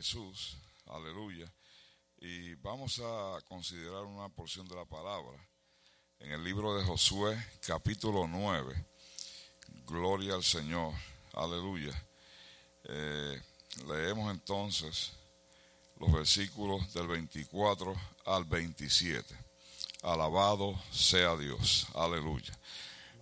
[0.00, 1.52] Jesús, aleluya.
[2.22, 5.38] Y vamos a considerar una porción de la palabra
[6.20, 8.86] en el libro de Josué, capítulo 9.
[9.86, 10.94] Gloria al Señor,
[11.34, 11.92] aleluya.
[12.84, 13.42] Eh,
[13.88, 15.12] leemos entonces
[15.98, 17.94] los versículos del 24
[18.24, 19.36] al 27.
[20.02, 22.58] Alabado sea Dios, aleluya.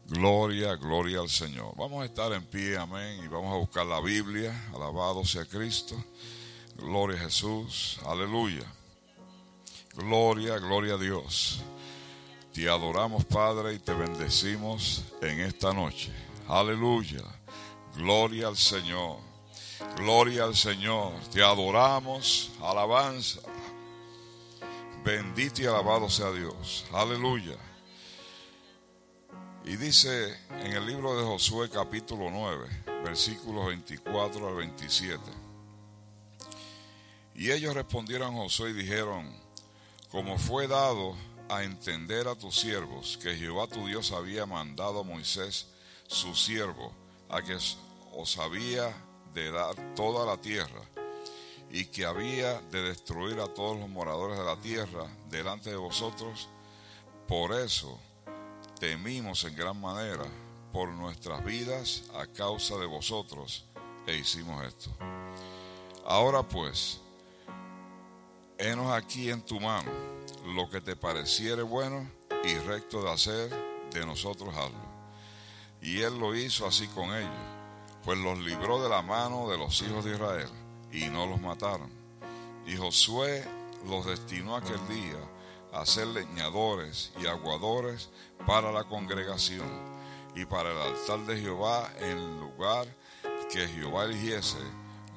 [0.06, 1.74] Gloria, gloria al Señor.
[1.76, 4.70] Vamos a estar en pie, amén, y vamos a buscar la Biblia.
[4.72, 5.96] Alabado sea Cristo.
[6.78, 8.00] Gloria a Jesús.
[8.06, 8.64] Aleluya.
[9.94, 11.60] Gloria, gloria a Dios.
[12.52, 16.12] Te adoramos, Padre, y te bendecimos en esta noche.
[16.48, 17.22] Aleluya.
[17.96, 19.18] Gloria al Señor.
[19.96, 21.12] Gloria al Señor.
[21.32, 22.52] Te adoramos.
[22.62, 23.40] Alabanza.
[25.04, 26.86] Bendito y alabado sea Dios.
[26.92, 27.56] Aleluya.
[29.64, 35.18] Y dice en el libro de Josué capítulo 9, versículos 24 al 27.
[37.38, 39.32] Y ellos respondieron a Josué y dijeron,
[40.10, 41.14] como fue dado
[41.48, 45.68] a entender a tus siervos que Jehová tu Dios había mandado a Moisés,
[46.08, 46.92] su siervo,
[47.28, 47.56] a que
[48.16, 48.92] os había
[49.34, 50.82] de dar toda la tierra
[51.70, 56.48] y que había de destruir a todos los moradores de la tierra delante de vosotros,
[57.28, 58.00] por eso
[58.80, 60.24] temimos en gran manera
[60.72, 63.64] por nuestras vidas a causa de vosotros
[64.08, 64.90] e hicimos esto.
[66.04, 67.00] Ahora pues,
[68.60, 69.92] Henos aquí en tu mano
[70.44, 72.10] lo que te pareciere bueno
[72.42, 73.50] y recto de hacer,
[73.92, 74.88] de nosotros hazlo.
[75.80, 77.30] Y él lo hizo así con ellos,
[78.02, 80.50] pues los libró de la mano de los hijos de Israel
[80.90, 81.88] y no los mataron.
[82.66, 83.44] Y Josué
[83.86, 85.20] los destinó aquel día
[85.72, 88.10] a ser leñadores y aguadores
[88.44, 89.68] para la congregación
[90.34, 92.88] y para el altar de Jehová en el lugar
[93.52, 94.58] que Jehová eligiese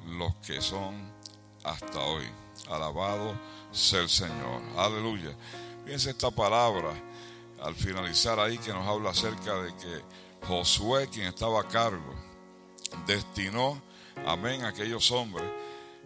[0.06, 1.12] los que son
[1.64, 2.30] hasta hoy.
[2.68, 3.34] Alabado
[3.70, 4.62] sea el Señor.
[4.76, 5.36] Aleluya.
[5.84, 6.92] Fíjense esta palabra
[7.62, 12.14] al finalizar ahí que nos habla acerca de que Josué, quien estaba a cargo,
[13.06, 13.80] destinó,
[14.26, 15.44] amén, a aquellos hombres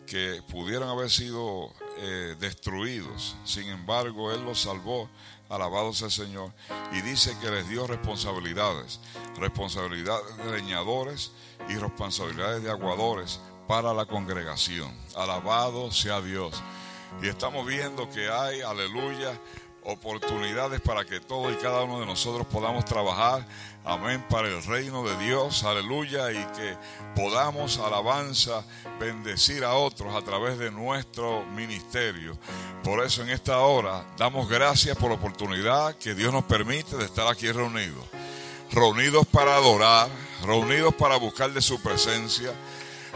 [0.06, 3.36] que pudieran haber sido eh, destruidos.
[3.44, 5.09] Sin embargo, Él los salvó.
[5.48, 6.53] Alabado sea el Señor.
[6.92, 9.00] Y dice que les dio responsabilidades.
[9.36, 11.32] Responsabilidades de leñadores
[11.69, 14.93] y responsabilidades de aguadores para la congregación.
[15.15, 16.62] Alabado sea Dios.
[17.22, 19.38] Y estamos viendo que hay, aleluya,
[19.87, 23.47] oportunidades para que todos y cada uno de nosotros podamos trabajar,
[23.84, 26.77] amén, para el reino de Dios, aleluya, y que
[27.15, 28.65] podamos, alabanza,
[28.99, 32.37] bendecir a otros a través de nuestro ministerio.
[32.83, 37.04] Por eso en esta hora damos gracias por la oportunidad que Dios nos permite de
[37.04, 38.04] estar aquí reunidos.
[38.72, 40.09] Reunidos para adorar,
[40.44, 42.53] reunidos para buscar de su presencia,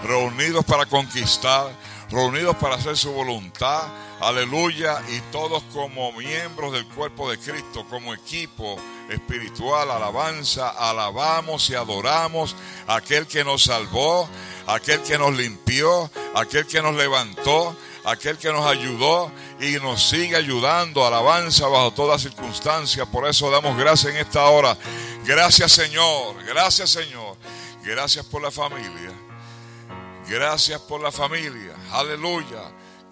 [0.04, 1.70] reunidos para conquistar,
[2.10, 3.82] reunidos para hacer su voluntad,
[4.20, 8.76] aleluya, y todos como miembros del cuerpo de Cristo, como equipo
[9.08, 12.56] espiritual, alabanza, alabamos y adoramos
[12.86, 14.28] a aquel que nos salvó,
[14.66, 19.30] aquel que nos limpió, aquel que nos levantó, aquel que nos ayudó
[19.60, 23.06] y nos sigue ayudando, alabanza bajo toda circunstancia.
[23.06, 24.76] Por eso damos gracias en esta hora.
[25.24, 27.36] Gracias Señor, gracias Señor,
[27.84, 29.29] gracias por la familia.
[30.30, 31.74] Gracias por la familia.
[31.90, 32.62] Aleluya.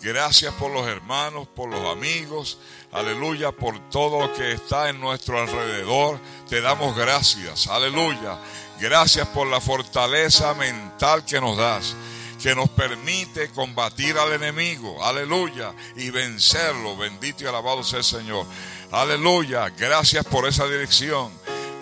[0.00, 2.60] Gracias por los hermanos, por los amigos.
[2.92, 3.50] Aleluya.
[3.50, 6.20] Por todo lo que está en nuestro alrededor.
[6.48, 7.66] Te damos gracias.
[7.66, 8.38] Aleluya.
[8.78, 11.96] Gracias por la fortaleza mental que nos das.
[12.40, 15.04] Que nos permite combatir al enemigo.
[15.04, 15.74] Aleluya.
[15.96, 16.96] Y vencerlo.
[16.96, 18.46] Bendito y alabado sea el Señor.
[18.92, 19.70] Aleluya.
[19.70, 21.32] Gracias por esa dirección.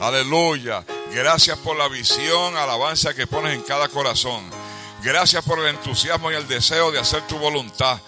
[0.00, 0.82] Aleluya.
[1.12, 4.65] Gracias por la visión, alabanza que pones en cada corazón.
[5.02, 8.00] Gracias por el entusiasmo y el deseo de hacer tu voluntad.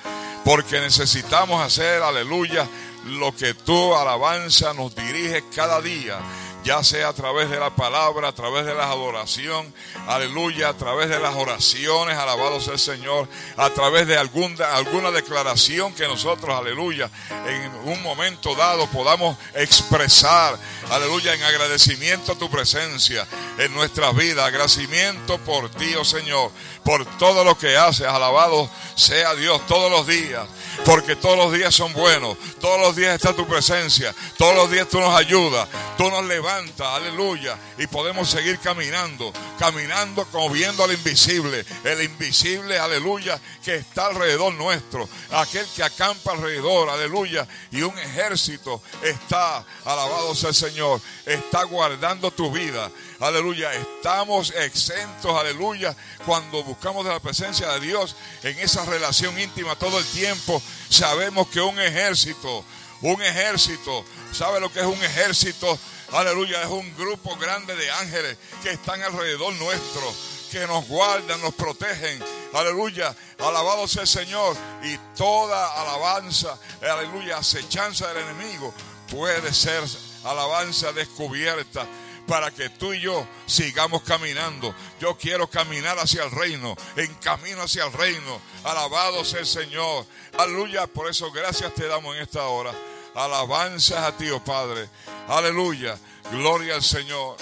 [0.44, 2.66] Porque necesitamos hacer, aleluya,
[3.04, 6.18] lo que tu alabanza nos dirige cada día
[6.64, 9.72] ya sea a través de la palabra, a través de la adoración,
[10.06, 15.10] aleluya, a través de las oraciones, alabado sea el Señor, a través de alguna, alguna
[15.10, 17.10] declaración que nosotros, aleluya,
[17.46, 20.58] en un momento dado podamos expresar,
[20.90, 23.26] aleluya, en agradecimiento a tu presencia
[23.58, 26.50] en nuestras vidas, agradecimiento por ti, oh Señor,
[26.88, 30.48] por todo lo que haces, alabado sea Dios todos los días,
[30.86, 34.88] porque todos los días son buenos, todos los días está tu presencia, todos los días
[34.88, 35.68] tú nos ayudas,
[35.98, 42.78] tú nos levantas, aleluya, y podemos seguir caminando, caminando como viendo al invisible, el invisible,
[42.78, 50.34] aleluya, que está alrededor nuestro, aquel que acampa alrededor, aleluya, y un ejército está, alabado
[50.34, 57.68] sea el Señor, está guardando tu vida, aleluya, estamos exentos, aleluya, cuando buscamos la presencia
[57.72, 62.64] de Dios en esas relación íntima todo el tiempo, sabemos que un ejército,
[63.02, 65.78] un ejército, ¿sabe lo que es un ejército?
[66.12, 70.14] Aleluya, es un grupo grande de ángeles que están alrededor nuestro,
[70.50, 72.22] que nos guardan, nos protegen.
[72.54, 74.56] Aleluya, alabado sea el Señor.
[74.82, 78.72] Y toda alabanza, aleluya, acechanza del enemigo
[79.10, 79.82] puede ser
[80.24, 81.86] alabanza descubierta
[82.28, 84.72] para que tú y yo sigamos caminando.
[85.00, 88.40] Yo quiero caminar hacia el reino, en camino hacia el reino.
[88.62, 90.06] Alabado sea el Señor.
[90.38, 90.86] Aleluya.
[90.86, 92.72] Por eso gracias te damos en esta hora.
[93.14, 94.88] Alabanzas a ti, oh Padre.
[95.26, 95.98] Aleluya.
[96.30, 97.36] Gloria al Señor.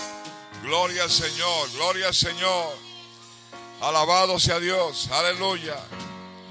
[0.62, 1.71] Gloria al Señor.
[1.73, 2.77] Gloria al Señor.
[3.81, 5.11] Alabado sea Dios.
[5.11, 5.77] Aleluya.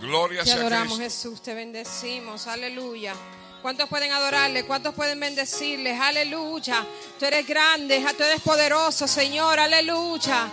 [0.02, 1.30] Gloria Te sea adoramos, Cristo.
[1.30, 2.48] Jesús, te bendecimos.
[2.48, 3.16] Aleluya.
[3.66, 4.64] ¿Cuántos pueden adorarle?
[4.64, 5.98] ¿Cuántos pueden bendecirle?
[5.98, 6.86] Aleluya.
[7.18, 9.60] Tú eres grande, tú eres poderoso, Señor.
[9.60, 10.48] Aleluya.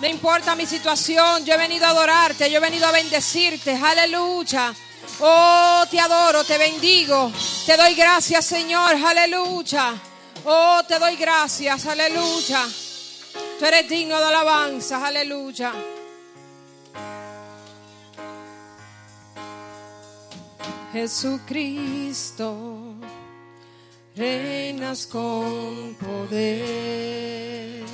[0.00, 3.76] No importa mi situación, yo he venido a adorarte, yo he venido a bendecirte.
[3.76, 4.74] Aleluya.
[5.20, 7.30] Oh, te adoro, te bendigo.
[7.64, 8.96] Te doy gracias, Señor.
[8.96, 9.94] Aleluya.
[10.44, 11.86] Oh, te doy gracias.
[11.86, 12.66] Aleluya.
[13.60, 15.06] Tú eres digno de alabanza.
[15.06, 15.72] Aleluya.
[20.96, 22.56] Jesucristo,
[24.14, 27.84] reinas con poder,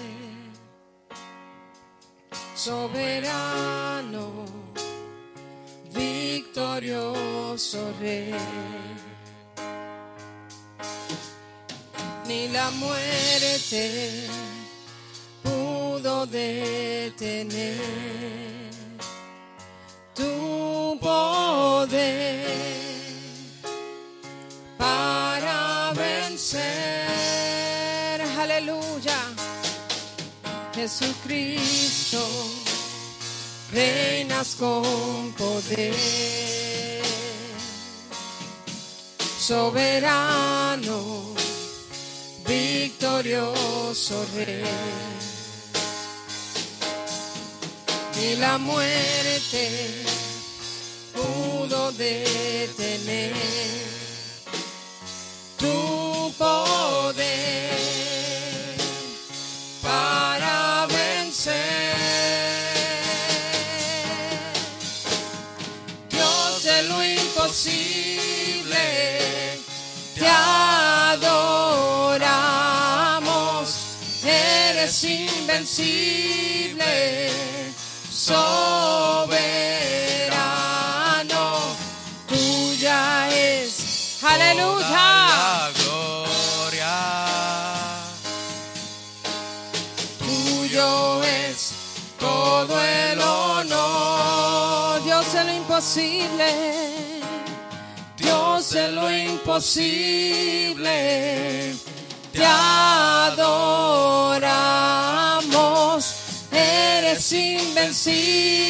[2.54, 4.44] soberano,
[5.92, 8.36] victorioso rey.
[12.28, 14.28] Ni la muerte
[15.42, 17.80] pudo detener
[20.14, 22.71] tu poder
[24.82, 26.60] para vencer.
[28.44, 29.18] Aleluya.
[30.74, 32.22] Jesucristo,
[33.72, 35.94] reinas con poder.
[39.38, 40.98] Soberano,
[42.46, 44.64] victorioso rey.
[48.16, 49.64] Ni la muerte
[51.14, 53.91] pudo detener
[55.62, 57.22] tu poder
[59.80, 61.94] para vencer.
[66.10, 68.84] Dios de lo imposible,
[70.16, 71.36] te adoramos,
[74.24, 76.90] eres invencible,
[78.10, 78.66] soberano,
[82.28, 84.18] tuya es.
[84.24, 85.11] Aleluya.
[98.16, 100.84] Dios de lo imposible.
[102.32, 103.34] Te adoramos.
[106.52, 108.60] Eres invencible.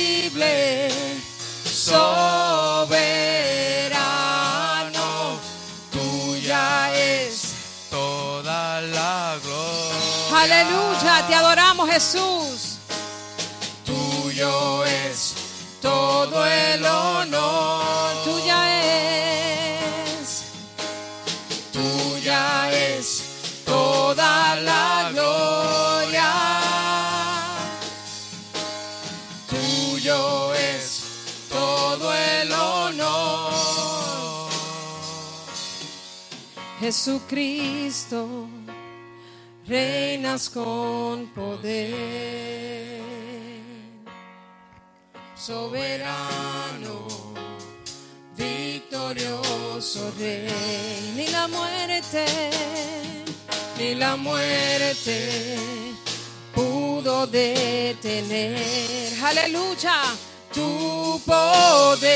[1.65, 2.09] Soberano.
[5.91, 7.53] Tuya es
[7.91, 10.43] Toda la gloria.
[10.43, 12.72] Aleluya, te adoramos Jesús.
[16.33, 18.25] Todo el honor.
[18.25, 18.61] Tuya
[20.21, 20.45] es.
[21.73, 26.33] Tuya es toda la gloria.
[29.51, 31.03] Tuyo es
[31.51, 33.53] todo el honor.
[36.81, 38.49] Jesucristo,
[39.69, 43.03] reinas con poder,
[45.45, 47.07] soberano,
[48.37, 52.25] victorioso rey, ni la muerte,
[53.77, 55.57] ni la muerte
[56.55, 60.15] pudo detener, aleluya,
[60.55, 62.13] tu poder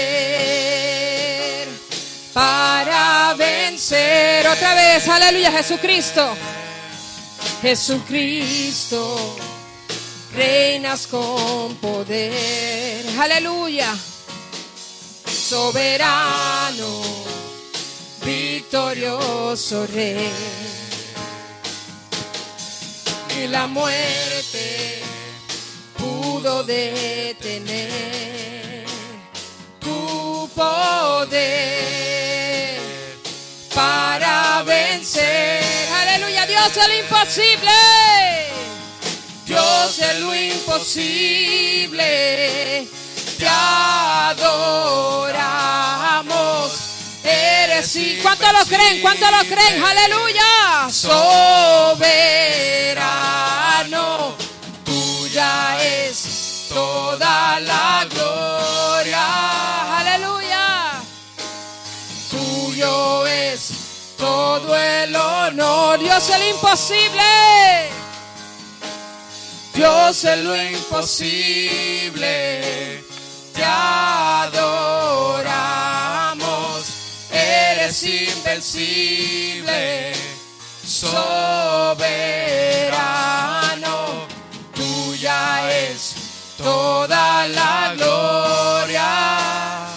[2.33, 4.47] para vencer.
[4.47, 6.37] Otra vez, aleluya, Jesucristo.
[7.61, 9.35] Jesucristo,
[10.37, 13.97] reinas con poder, aleluya,
[15.26, 17.02] soberano,
[18.23, 20.31] victorioso rey.
[23.38, 25.02] Y la muerte
[25.97, 27.90] pudo detener
[29.81, 31.47] tu poder
[33.75, 35.62] para vencer.
[35.95, 37.73] Aleluya, Dios de lo imposible.
[39.57, 42.05] Dios de lo imposible.
[43.39, 44.77] Te adoro.
[47.25, 48.19] eres sí.
[48.21, 49.01] ¿Cuánto lo creen?
[49.01, 49.83] ¿Cuánto lo creen?
[49.83, 50.91] Aleluya.
[50.91, 51.97] Soberano,
[54.85, 59.99] tuya es toda la gloria.
[60.01, 61.01] Aleluya.
[62.31, 63.71] Tuyo es
[64.19, 65.99] todo el honor.
[65.99, 67.96] Dios el imposible.
[69.76, 72.25] Dios es lo imposible.
[73.52, 74.56] Te adoramos.
[77.30, 79.04] Eres invencible.
[80.83, 81.97] Soberano.
[84.75, 86.14] Tuya es
[86.56, 89.88] toda la gloria.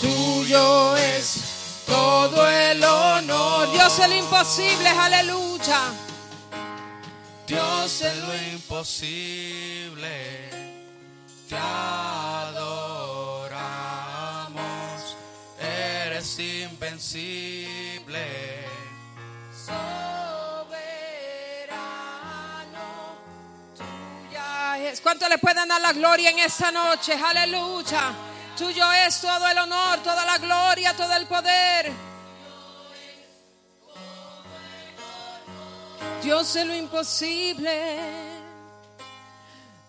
[0.00, 1.38] Tuyo es
[1.86, 3.70] todo el honor.
[3.70, 4.88] Dios el imposible.
[4.88, 6.01] Aleluya.
[7.52, 10.08] Dios es lo imposible,
[11.46, 12.62] te adoramos,
[15.60, 18.24] eres invencible.
[19.66, 19.76] Soberano,
[23.76, 25.02] tuya es.
[25.02, 27.12] ¿Cuánto le pueden dar la gloria en esta noche?
[27.12, 28.14] Aleluya.
[28.56, 32.11] Tuyo es todo el honor, toda la gloria, todo el poder.
[36.22, 37.98] Dios de lo imposible.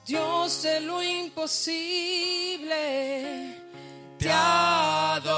[0.05, 2.73] Dios de lo imposible.
[4.17, 5.37] Te adoramos,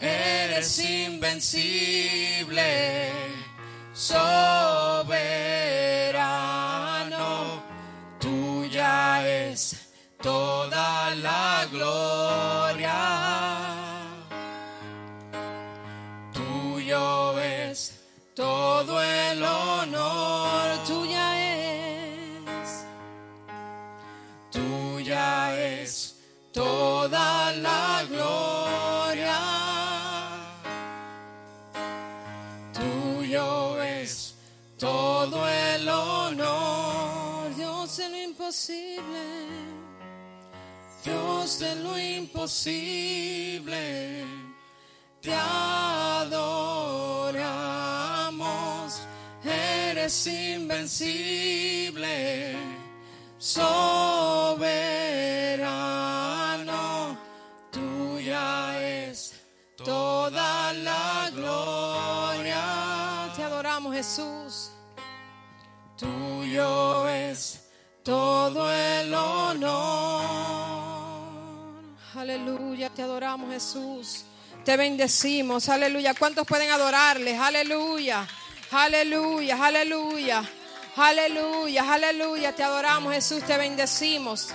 [0.00, 2.62] eres invencible,
[3.92, 5.12] soberano,
[8.18, 9.76] tuya es
[10.22, 13.77] toda la gloria.
[18.38, 21.26] Todo el honor, Tuya
[22.60, 22.86] es.
[24.52, 26.14] tuya es
[26.52, 29.40] toda la gloria.
[32.72, 34.36] Tuyo es
[34.78, 37.52] todo el honor.
[37.56, 39.48] Dios de lo imposible.
[41.04, 43.74] Dios de lo imposible,
[45.20, 46.68] te adoramos,
[49.98, 52.06] eres invencible,
[53.38, 54.68] soberano,
[57.70, 59.34] tuya es
[59.76, 64.70] toda la gloria, Te adoramos, Jesús.
[65.96, 67.64] tuyo es
[68.04, 70.22] todo el honor.
[72.14, 74.24] Aleluya, te adoramos, Jesús.
[74.64, 76.14] Te bendecimos, aleluya.
[76.14, 77.36] ¿Cuántos pueden adorarle?
[77.36, 78.26] Aleluya,
[78.70, 80.44] aleluya, aleluya,
[80.96, 82.54] aleluya, aleluya.
[82.54, 84.48] Te adoramos, Jesús, te bendecimos.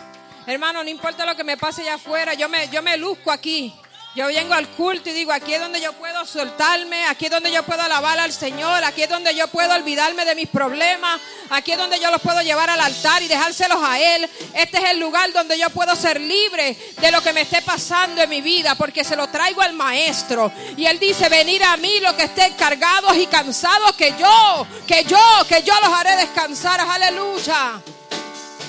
[0.46, 3.74] Hermano, no importa lo que me pase allá afuera, yo me, yo me luzco aquí.
[4.16, 7.52] Yo vengo al culto y digo, aquí es donde yo puedo soltarme, aquí es donde
[7.52, 11.72] yo puedo alabar al Señor, aquí es donde yo puedo olvidarme de mis problemas, aquí
[11.72, 14.30] es donde yo los puedo llevar al altar y dejárselos a Él.
[14.54, 18.22] Este es el lugar donde yo puedo ser libre de lo que me esté pasando
[18.22, 20.52] en mi vida, porque se lo traigo al Maestro.
[20.78, 25.06] Y Él dice, venir a mí los que estén cargados y cansados, que yo, que
[25.06, 25.18] yo,
[25.50, 26.80] que yo los haré descansar.
[26.80, 27.82] Aleluya.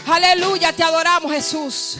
[0.06, 1.98] Aleluya, te adoramos Jesús.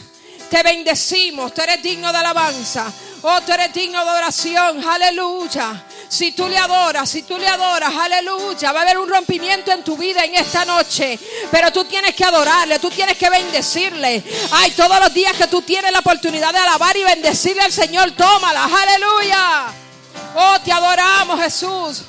[0.49, 2.91] Te bendecimos, tú eres digno de alabanza.
[3.27, 4.87] Oh, tú eres digno de oración.
[4.87, 5.83] Aleluya.
[6.07, 9.83] Si tú le adoras, si tú le adoras, aleluya, va a haber un rompimiento en
[9.83, 11.17] tu vida en esta noche.
[11.49, 14.23] Pero tú tienes que adorarle, tú tienes que bendecirle.
[14.51, 18.11] Ay, todos los días que tú tienes la oportunidad de alabar y bendecirle al Señor,
[18.11, 18.65] tómala.
[18.65, 19.73] Aleluya.
[20.35, 22.03] Oh, te adoramos, Jesús.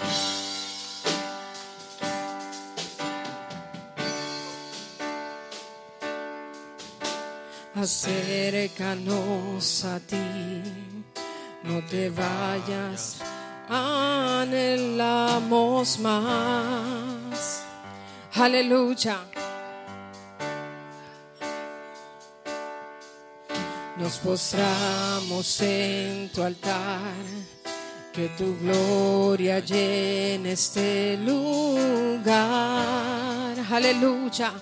[7.79, 9.05] Acércanos
[9.85, 10.96] a ti,
[11.67, 13.19] no te vayas,
[13.69, 15.09] anhelamos
[15.99, 17.63] más.
[18.35, 19.19] Aleluya.
[23.97, 27.15] Nos postramos en tu altar,
[28.13, 32.37] que tu gloria llene este lugar.
[33.71, 34.53] Aleluya.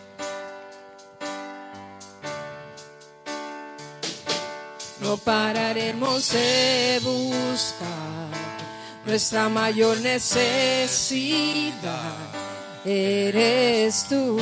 [5.05, 8.31] No pararemos de buscar
[9.05, 11.75] nuestra mayor necesidad.
[12.87, 14.41] Eres tú.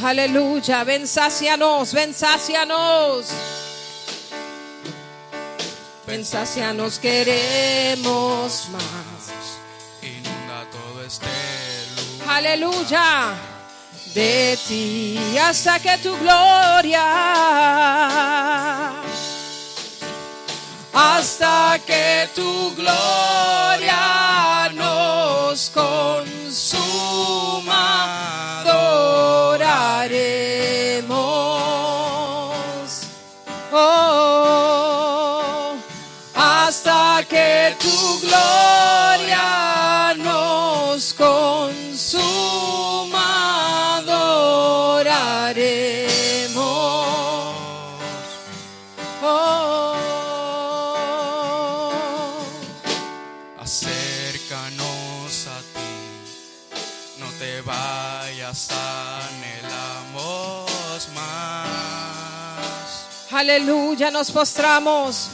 [0.00, 0.84] Aleluya.
[0.84, 3.26] Ven, sácianos, ven, sácianos.
[6.06, 8.84] Ven, sácianos, queremos más.
[10.02, 11.26] Inunda todo este
[11.96, 12.36] lugar.
[12.36, 13.34] Aleluya.
[14.14, 17.02] De ti hasta que tu gloria
[22.34, 27.00] tu gloria nos consuma,
[28.60, 29.70] adoraremos.
[33.72, 34.56] Oh,
[36.34, 38.59] hasta que tu gloria
[63.40, 65.30] aleluya, nos postramos.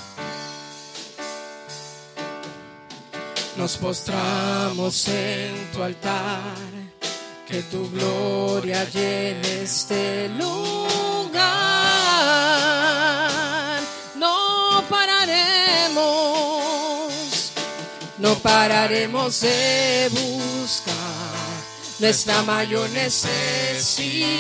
[3.57, 6.55] Nos postramos en tu altar,
[7.49, 11.47] que tu gloria llene este lugar.
[14.15, 15.97] No pararemos,
[18.19, 20.95] no pararemos de buscar
[21.99, 24.37] nuestra mayor necesidad.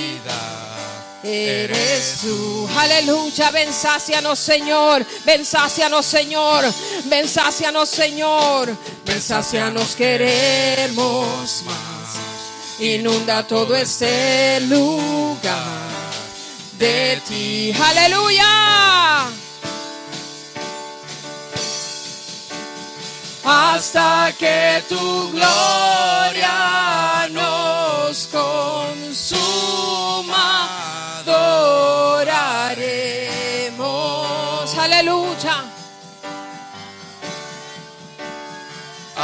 [1.23, 6.64] Eres tú, aleluya, ven sácianos Señor, ven sácianos Señor,
[7.04, 12.80] ven sácianos Señor, ven sácianos queremos más.
[12.80, 15.87] Inunda todo este lugar
[16.78, 19.26] de ti, aleluya.
[23.42, 26.96] Hasta que tu gloria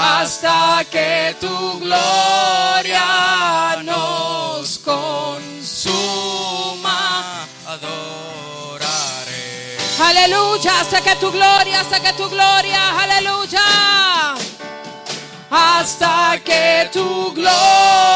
[0.04, 5.86] Hasta que tu gloria nos consuma.
[7.66, 9.76] adoraré.
[10.00, 14.34] Aleluya, hasta que tu gloria, hasta que tu gloria, aleluya.
[15.50, 18.11] Hasta que tu gloria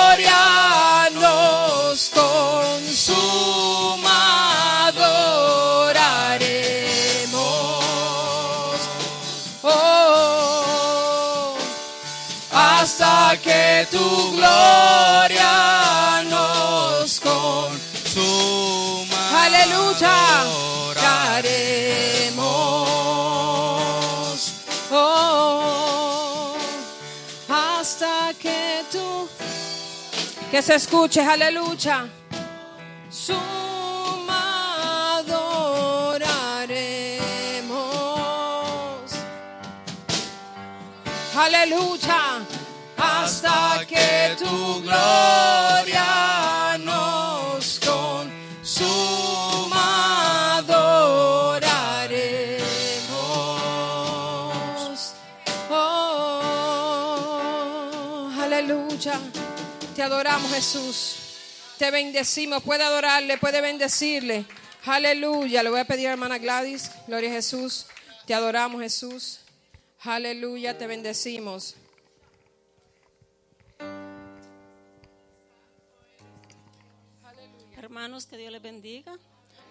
[30.56, 32.08] Que se escuche, aleluya.
[33.10, 34.42] Suma
[35.18, 36.30] adoraremos.
[41.36, 42.40] Aleluya.
[42.96, 46.05] Hasta que tu gloria
[59.96, 61.16] Te adoramos Jesús.
[61.78, 62.62] Te bendecimos.
[62.62, 64.44] Puede adorarle, puede bendecirle.
[64.84, 65.62] Aleluya.
[65.62, 66.90] Le voy a pedir a hermana Gladys.
[67.06, 67.86] Gloria a Jesús.
[68.26, 69.40] Te adoramos Jesús.
[70.00, 70.76] Aleluya.
[70.76, 71.76] Te bendecimos.
[77.78, 79.18] Hermanos, que Dios les bendiga.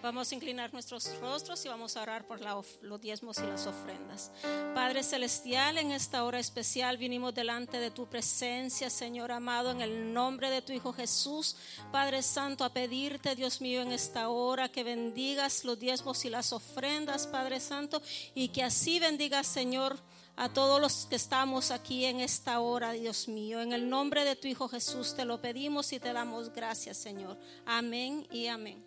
[0.02, 3.66] Vamos a inclinar nuestros rostros y vamos a orar por la los diezmos y las
[3.66, 4.32] ofrendas.
[4.74, 10.14] Padre Celestial, en esta hora especial vinimos delante de tu presencia, Señor amado, en el
[10.14, 11.56] nombre de tu Hijo Jesús.
[11.92, 16.54] Padre Santo, a pedirte, Dios mío, en esta hora que bendigas los diezmos y las
[16.54, 18.02] ofrendas, Padre Santo,
[18.34, 19.98] y que así bendigas, Señor,
[20.38, 23.62] a todos los que estamos aquí en esta hora, Dios mío.
[23.62, 27.38] En el nombre de tu Hijo Jesús te lo pedimos y te damos gracias, Señor.
[27.66, 28.85] Amén y amén.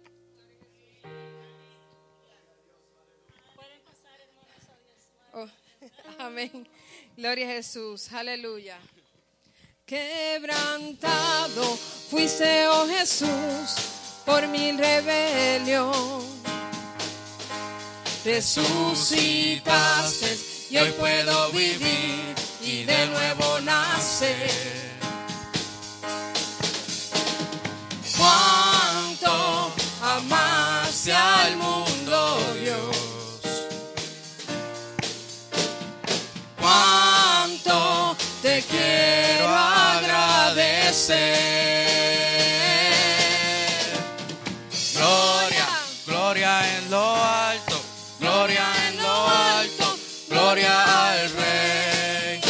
[6.18, 6.66] Amén.
[7.16, 8.12] Gloria a Jesús.
[8.12, 8.78] Aleluya.
[9.84, 11.64] Quebrantado
[12.10, 13.76] fuiste, oh Jesús,
[14.24, 16.22] por mi rebelión.
[18.24, 19.58] Resucitaste
[20.70, 24.50] y hoy puedo vivir y de nuevo nacer.
[28.16, 31.87] Cuánto amaste al mundo,
[38.42, 41.16] te quiero agradecer.
[44.94, 45.66] Gloria,
[46.06, 47.80] gloria en lo alto,
[48.20, 49.98] gloria en lo alto,
[50.28, 52.40] gloria al Rey.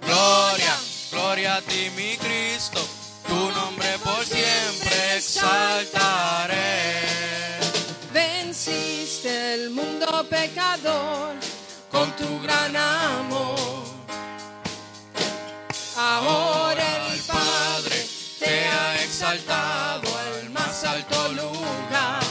[0.00, 0.76] Gloria,
[1.10, 2.80] gloria a ti mi Cristo,
[3.26, 7.00] tu nombre por siempre exaltaré.
[8.12, 11.34] Venciste el mundo pecador
[11.90, 13.63] con tu gran amor.
[16.16, 18.06] Ahora el Padre
[18.38, 22.23] te ha exaltado al más alto lugar.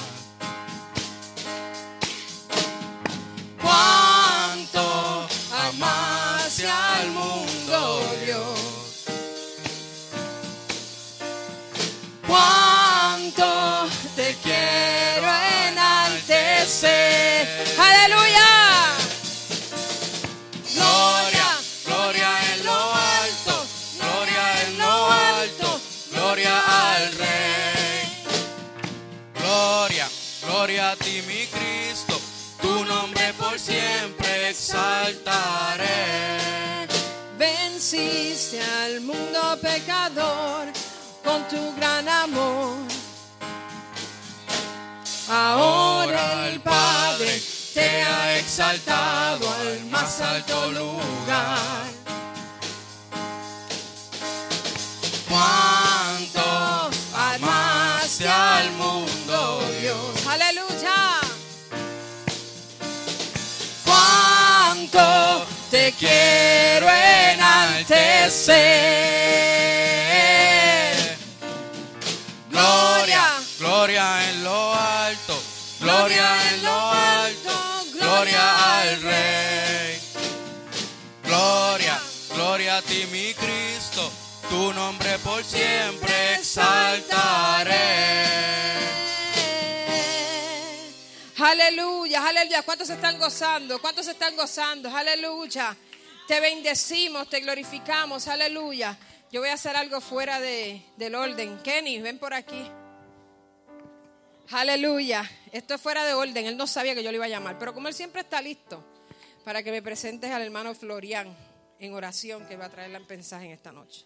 [33.64, 35.88] Siempre exaltaré.
[37.38, 40.68] Venciste al mundo pecador
[41.24, 42.78] con tu gran amor.
[45.30, 47.42] Ahora el Padre
[47.74, 52.03] te ha exaltado al más alto lugar.
[64.94, 68.54] Te quiero enaltecer.
[72.52, 73.24] Gloria,
[73.58, 75.42] Gloria en lo alto,
[75.80, 77.52] gloria en lo alto,
[77.94, 80.00] gloria al Rey.
[81.24, 82.00] Gloria,
[82.36, 84.12] gloria a ti mi Cristo,
[84.48, 87.74] tu nombre por siempre exaltaré.
[91.46, 92.64] Aleluya, aleluya.
[92.64, 93.82] ¿Cuántos están gozando?
[93.82, 94.90] ¿Cuántos están gozando?
[94.90, 95.76] Aleluya.
[96.26, 98.30] Te bendecimos, te glorificamos.
[98.30, 98.98] Aleluya.
[99.30, 101.60] Yo voy a hacer algo fuera de, del orden.
[101.62, 102.66] Kenny, ven por aquí.
[104.52, 105.30] Aleluya.
[105.52, 106.46] Esto es fuera de orden.
[106.46, 107.60] Él no sabía que yo le iba a llamar.
[107.60, 108.82] Pero como él siempre está listo
[109.44, 111.36] para que me presentes al hermano Florian
[111.78, 114.06] en oración que va a traer el mensaje en esta noche.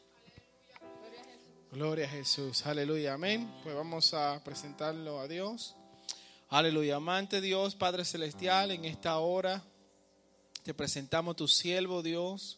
[1.72, 3.48] Gloria a Jesús, aleluya, amén.
[3.62, 5.76] Pues vamos a presentarlo a Dios.
[6.50, 9.62] Aleluya, amante Dios, Padre Celestial, en esta hora
[10.64, 12.58] te presentamos tu siervo Dios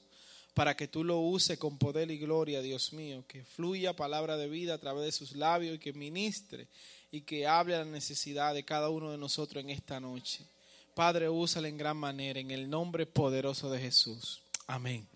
[0.54, 4.48] para que tú lo uses con poder y gloria, Dios mío, que fluya palabra de
[4.48, 6.68] vida a través de sus labios y que ministre
[7.12, 10.46] y que hable a la necesidad de cada uno de nosotros en esta noche.
[10.94, 14.44] Padre, úsale en gran manera, en el nombre poderoso de Jesús.
[14.68, 15.08] Amén.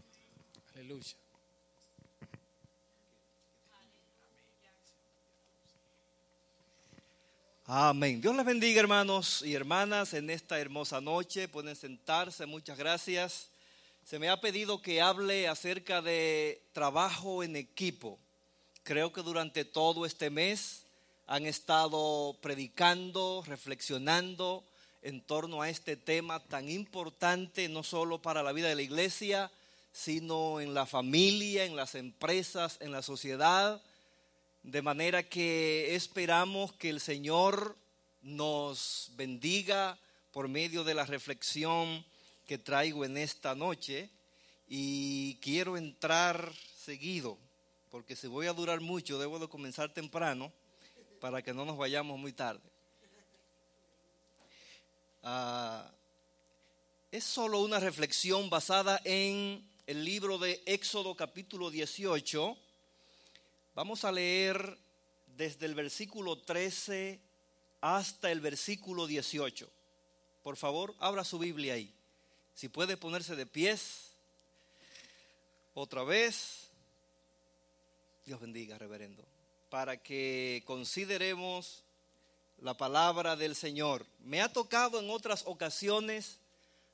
[0.73, 1.22] Aleluya.
[7.65, 8.19] Amén.
[8.19, 11.47] Dios les bendiga, hermanos y hermanas, en esta hermosa noche.
[11.47, 13.47] Pueden sentarse, muchas gracias.
[14.03, 18.19] Se me ha pedido que hable acerca de trabajo en equipo.
[18.83, 20.83] Creo que durante todo este mes
[21.25, 24.65] han estado predicando, reflexionando
[25.01, 29.49] en torno a este tema tan importante, no solo para la vida de la iglesia,
[29.93, 33.81] sino en la familia, en las empresas, en la sociedad.
[34.63, 37.77] De manera que esperamos que el Señor
[38.21, 39.99] nos bendiga
[40.31, 42.05] por medio de la reflexión
[42.47, 44.09] que traigo en esta noche.
[44.69, 47.37] Y quiero entrar seguido,
[47.91, 50.51] porque si voy a durar mucho, debo de comenzar temprano
[51.19, 52.63] para que no nos vayamos muy tarde.
[55.23, 55.91] Ah,
[57.11, 62.57] es solo una reflexión basada en el libro de Éxodo capítulo 18
[63.75, 64.77] Vamos a leer
[65.35, 67.19] desde el versículo 13
[67.81, 69.67] hasta el versículo 18.
[70.43, 71.91] Por favor, abra su Biblia ahí.
[72.53, 74.11] Si puede ponerse de pies.
[75.73, 76.67] Otra vez.
[78.27, 79.25] Dios bendiga, reverendo.
[79.71, 81.83] Para que consideremos
[82.59, 84.05] la palabra del Señor.
[84.19, 86.37] Me ha tocado en otras ocasiones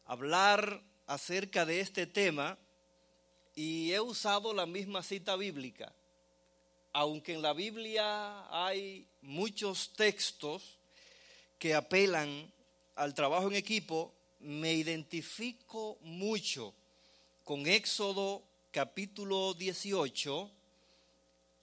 [0.05, 2.57] hablar acerca de este tema
[3.53, 5.93] y he usado la misma cita bíblica
[6.93, 10.77] aunque en la Biblia hay muchos textos
[11.57, 12.51] que apelan
[12.95, 16.73] al trabajo en equipo, me identifico mucho
[17.43, 20.51] con Éxodo capítulo 18.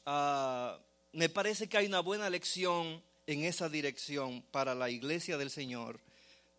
[0.06, 0.78] Ah,
[1.12, 5.98] me parece que hay una buena lección en esa dirección para la iglesia del Señor,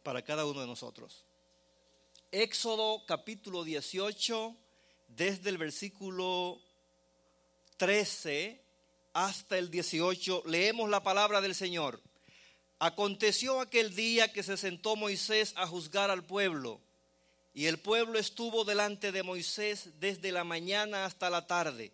[0.03, 1.23] para cada uno de nosotros.
[2.32, 4.56] Éxodo capítulo 18,
[5.08, 6.60] desde el versículo
[7.77, 8.59] 13
[9.13, 12.01] hasta el 18, leemos la palabra del Señor.
[12.79, 16.81] Aconteció aquel día que se sentó Moisés a juzgar al pueblo,
[17.53, 21.91] y el pueblo estuvo delante de Moisés desde la mañana hasta la tarde.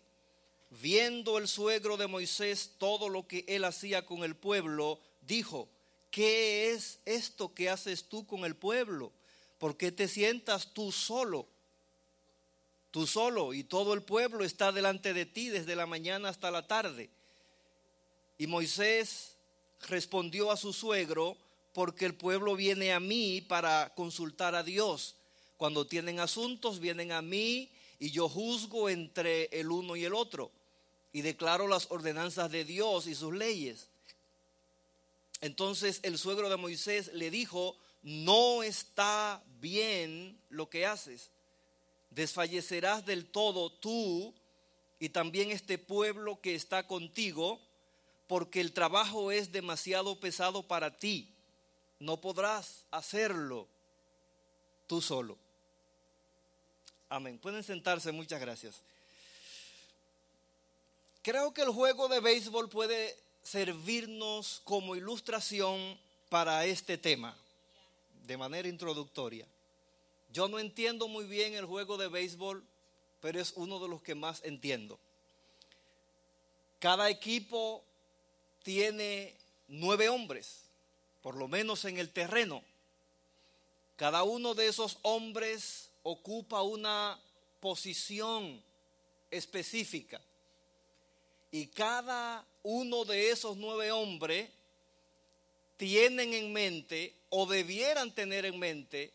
[0.68, 5.70] Viendo el suegro de Moisés todo lo que él hacía con el pueblo, dijo,
[6.10, 9.12] ¿qué es esto que haces tú con el pueblo?
[9.58, 11.48] ¿Por qué te sientas tú solo?
[12.94, 16.68] Tú solo y todo el pueblo está delante de ti desde la mañana hasta la
[16.68, 17.10] tarde.
[18.38, 19.34] Y Moisés
[19.88, 21.36] respondió a su suegro,
[21.72, 25.16] porque el pueblo viene a mí para consultar a Dios.
[25.56, 30.52] Cuando tienen asuntos, vienen a mí y yo juzgo entre el uno y el otro
[31.12, 33.88] y declaro las ordenanzas de Dios y sus leyes.
[35.40, 41.33] Entonces el suegro de Moisés le dijo, no está bien lo que haces.
[42.14, 44.34] Desfallecerás del todo tú
[44.98, 47.60] y también este pueblo que está contigo,
[48.26, 51.28] porque el trabajo es demasiado pesado para ti
[52.04, 53.66] no podrás hacerlo
[54.86, 55.38] tú solo.
[57.08, 57.38] Amén.
[57.38, 58.76] Pueden sentarse, muchas gracias.
[61.22, 65.98] Creo que el juego de béisbol puede servirnos como ilustración
[66.28, 67.34] para este tema,
[68.26, 69.46] de manera introductoria.
[70.34, 72.62] Yo no entiendo muy bien el juego de béisbol,
[73.20, 74.98] pero es uno de los que más entiendo.
[76.80, 77.84] Cada equipo
[78.64, 79.34] tiene
[79.68, 80.64] nueve hombres
[81.24, 82.62] por lo menos en el terreno.
[83.96, 87.18] Cada uno de esos hombres ocupa una
[87.60, 88.62] posición
[89.30, 90.20] específica.
[91.50, 94.50] Y cada uno de esos nueve hombres
[95.78, 99.10] tienen en mente o debieran tener en mente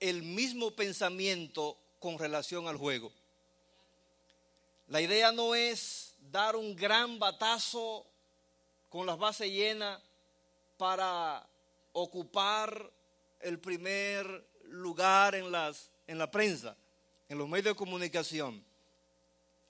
[0.00, 3.12] el mismo pensamiento con relación al juego.
[4.88, 8.06] La idea no es dar un gran batazo
[8.88, 10.00] con las bases llenas
[10.76, 11.46] para
[11.92, 12.90] ocupar
[13.40, 16.76] el primer lugar en, las, en la prensa,
[17.28, 18.64] en los medios de comunicación.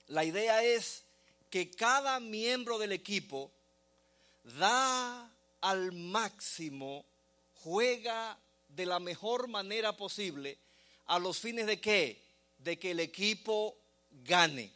[0.07, 1.03] La idea es
[1.49, 3.51] que cada miembro del equipo
[4.43, 7.05] da al máximo,
[7.55, 8.37] juega
[8.77, 10.57] de la mejor manera posible
[11.07, 12.21] a los fines de qué?
[12.59, 13.75] De que el equipo
[14.23, 14.71] gane.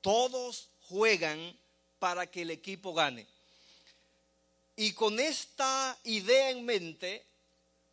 [0.00, 1.54] Todos juegan
[1.98, 3.26] para que el equipo gane.
[4.74, 7.22] Y con esta idea en mente,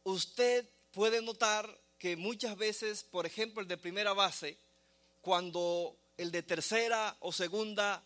[0.06, 4.56] usted puede notar que muchas veces, por ejemplo, el de primera base,
[5.22, 8.02] cuando el de tercera o segunda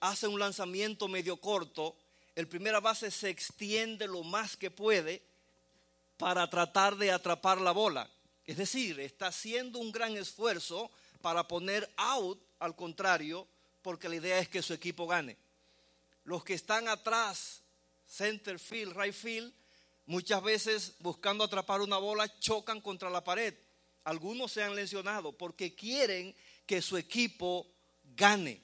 [0.00, 1.94] hace un lanzamiento medio corto,
[2.34, 5.22] el primera base se extiende lo más que puede
[6.22, 8.08] para tratar de atrapar la bola.
[8.46, 10.88] Es decir, está haciendo un gran esfuerzo
[11.20, 13.48] para poner out al contrario,
[13.82, 15.36] porque la idea es que su equipo gane.
[16.22, 17.62] Los que están atrás
[18.06, 19.52] center field, right field,
[20.06, 23.54] muchas veces buscando atrapar una bola chocan contra la pared.
[24.04, 27.66] Algunos se han lesionado porque quieren que su equipo
[28.14, 28.62] gane.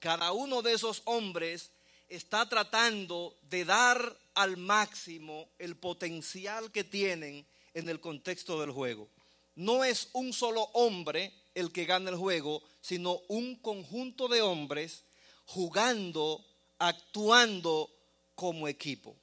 [0.00, 1.70] Cada uno de esos hombres
[2.10, 9.08] está tratando de dar al máximo el potencial que tienen en el contexto del juego.
[9.56, 15.02] No es un solo hombre el que gana el juego, sino un conjunto de hombres
[15.46, 16.44] jugando,
[16.78, 17.90] actuando
[18.34, 19.16] como equipo.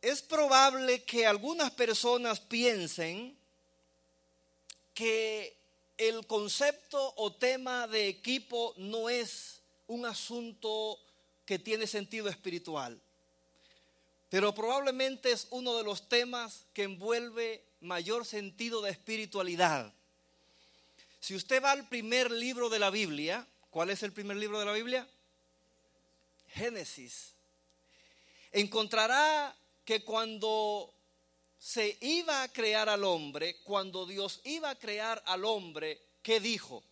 [0.00, 3.36] Es probable que algunas personas piensen
[4.94, 5.56] que
[5.98, 10.98] el concepto o tema de equipo no es un asunto
[11.50, 13.02] que tiene sentido espiritual,
[14.28, 19.92] pero probablemente es uno de los temas que envuelve mayor sentido de espiritualidad.
[21.18, 24.64] Si usted va al primer libro de la Biblia, ¿cuál es el primer libro de
[24.64, 25.08] la Biblia?
[26.50, 27.32] Génesis,
[28.52, 29.52] encontrará
[29.84, 30.94] que cuando
[31.58, 36.84] se iba a crear al hombre, cuando Dios iba a crear al hombre, ¿qué dijo?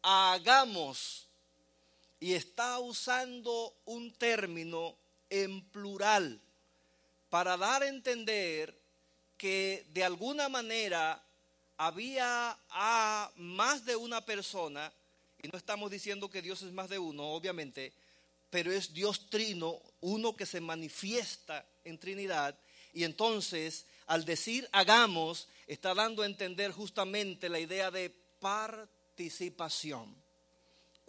[0.00, 1.26] Hagamos.
[2.20, 4.96] Y está usando un término
[5.30, 6.40] en plural
[7.30, 8.78] para dar a entender
[9.38, 11.22] que de alguna manera
[11.78, 14.92] había a más de una persona,
[15.42, 17.94] y no estamos diciendo que Dios es más de uno, obviamente,
[18.50, 22.58] pero es Dios trino, uno que se manifiesta en Trinidad.
[22.92, 30.14] Y entonces, al decir hagamos, está dando a entender justamente la idea de participación.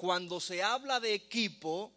[0.02, 1.92] Cuando se habla de equipo,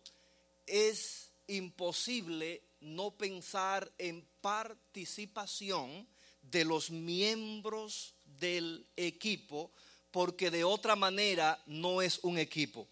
[0.66, 6.06] es imposible no pensar en participación
[6.42, 9.70] de los miembros del equipo,
[10.10, 12.86] porque de otra manera no es un equipo.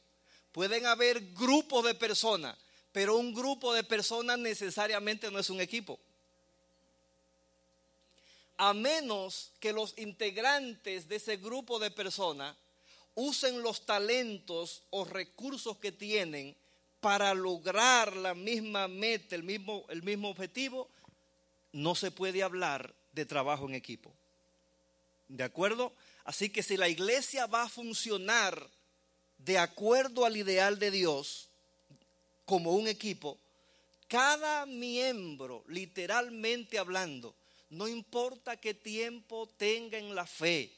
[0.51, 2.57] Pueden haber grupos de personas,
[2.91, 6.01] pero un grupo de personas necesariamente no es un equipo.
[8.57, 12.57] A menos que los integrantes de ese grupo de personas
[13.15, 16.57] usen los talentos o recursos que tienen
[17.01, 20.89] para lograr la misma meta, el mismo, el mismo objetivo,
[21.73, 24.13] no se puede hablar de trabajo en equipo.
[25.29, 25.93] ¿De acuerdo?
[26.25, 28.69] Así que si la iglesia va a funcionar
[29.39, 31.49] de acuerdo al ideal de Dios,
[32.45, 33.39] como un equipo,
[34.09, 37.35] cada miembro, literalmente hablando,
[37.71, 40.71] no importa qué tiempo tenga en la fe,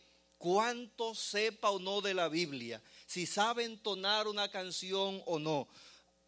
[0.45, 5.67] cuánto sepa o no de la Biblia, si sabe entonar una canción o no,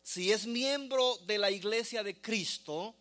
[0.02, 2.94] si es miembro de la iglesia de Cristo,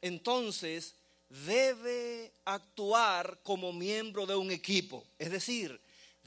[0.00, 0.94] entonces
[1.28, 5.04] debe actuar como miembro de un equipo.
[5.18, 5.80] Es decir,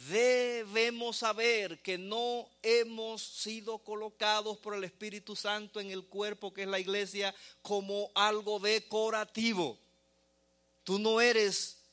[0.10, 6.64] debemos saber que no hemos sido colocados por el Espíritu Santo en el cuerpo que
[6.64, 9.78] es la iglesia como algo decorativo.
[10.84, 11.85] Tú no eres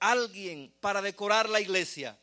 [0.00, 2.18] alguien para decorar la iglesia.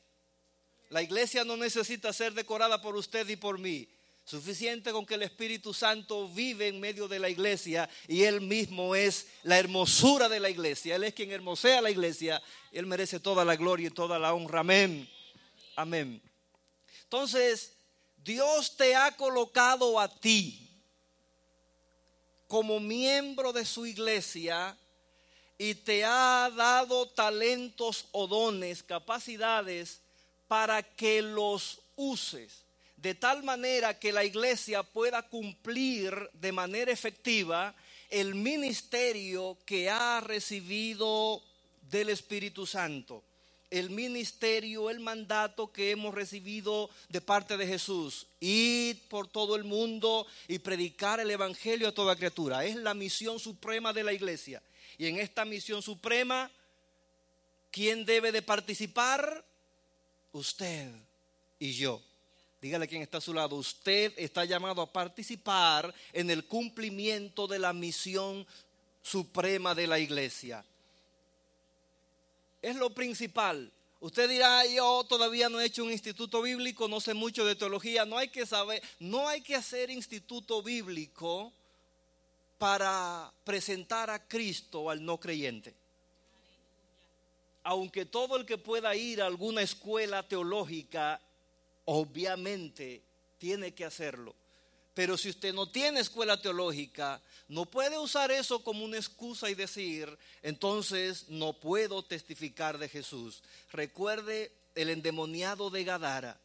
[0.89, 3.87] La iglesia no necesita ser decorada por usted y por mí.
[4.23, 8.95] Suficiente con que el Espíritu Santo vive en medio de la iglesia y Él mismo
[8.95, 10.95] es la hermosura de la iglesia.
[10.95, 12.41] Él es quien hermosea la iglesia.
[12.71, 14.61] Él merece toda la gloria y toda la honra.
[14.61, 15.07] Amén.
[15.75, 16.21] Amén.
[17.03, 17.73] Entonces,
[18.17, 20.71] Dios te ha colocado a ti
[22.47, 24.75] como miembro de su iglesia
[25.57, 30.01] y te ha dado talentos o dones, capacidades
[30.47, 32.65] para que los uses
[32.97, 37.75] de tal manera que la iglesia pueda cumplir de manera efectiva
[38.09, 41.43] el ministerio que ha recibido
[41.83, 43.23] del Espíritu Santo.
[43.69, 48.25] El ministerio, el mandato que hemos recibido de parte de Jesús.
[48.39, 52.65] Ir por todo el mundo y predicar el Evangelio a toda criatura.
[52.65, 54.63] Es la misión suprema de la iglesia.
[54.97, 56.51] Y en esta misión suprema,
[57.71, 59.45] ¿quién debe de participar?
[60.31, 60.91] Usted
[61.59, 62.01] y yo.
[62.61, 67.47] Dígale a quien está a su lado, usted está llamado a participar en el cumplimiento
[67.47, 68.47] de la misión
[69.03, 70.65] suprema de la iglesia.
[72.61, 73.71] Es lo principal.
[73.99, 78.05] Usted dirá, yo todavía no he hecho un instituto bíblico, no sé mucho de teología.
[78.05, 81.53] No hay que saber, no hay que hacer instituto bíblico
[82.57, 85.73] para presentar a Cristo al no creyente.
[87.63, 91.19] Aunque todo el que pueda ir a alguna escuela teológica
[91.85, 93.01] obviamente
[93.37, 94.35] tiene que hacerlo.
[94.93, 99.55] Pero si usted no tiene escuela teológica, no puede usar eso como una excusa y
[99.55, 103.43] decir, entonces no puedo testificar de Jesús.
[103.71, 106.39] Recuerde el endemoniado de Gadara.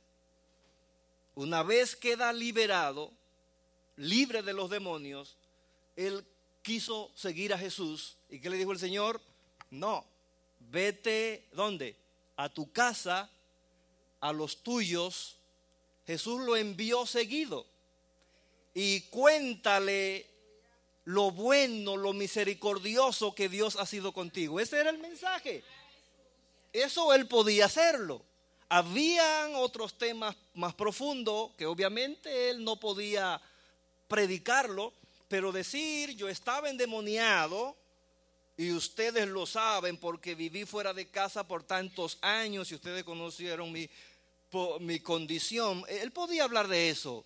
[1.36, 3.12] Una vez queda liberado,
[3.96, 5.36] libre de los demonios,
[5.96, 6.24] él
[6.62, 8.16] quiso seguir a Jesús.
[8.28, 9.20] ¿Y qué le dijo el Señor?
[9.70, 10.04] No,
[10.58, 11.96] vete, ¿dónde?
[12.36, 13.30] A tu casa
[14.20, 15.36] a los tuyos,
[16.06, 17.66] Jesús lo envió seguido.
[18.74, 20.26] Y cuéntale
[21.04, 24.60] lo bueno, lo misericordioso que Dios ha sido contigo.
[24.60, 25.64] Ese era el mensaje.
[26.72, 28.22] Eso él podía hacerlo.
[28.68, 33.40] Habían otros temas más profundos que obviamente él no podía
[34.06, 34.92] predicarlo,
[35.30, 37.74] pero decir yo estaba endemoniado
[38.58, 43.72] y ustedes lo saben porque viví fuera de casa por tantos años y ustedes conocieron
[43.72, 43.88] mi
[44.80, 45.84] mi condición.
[45.88, 47.24] Él podía hablar de eso.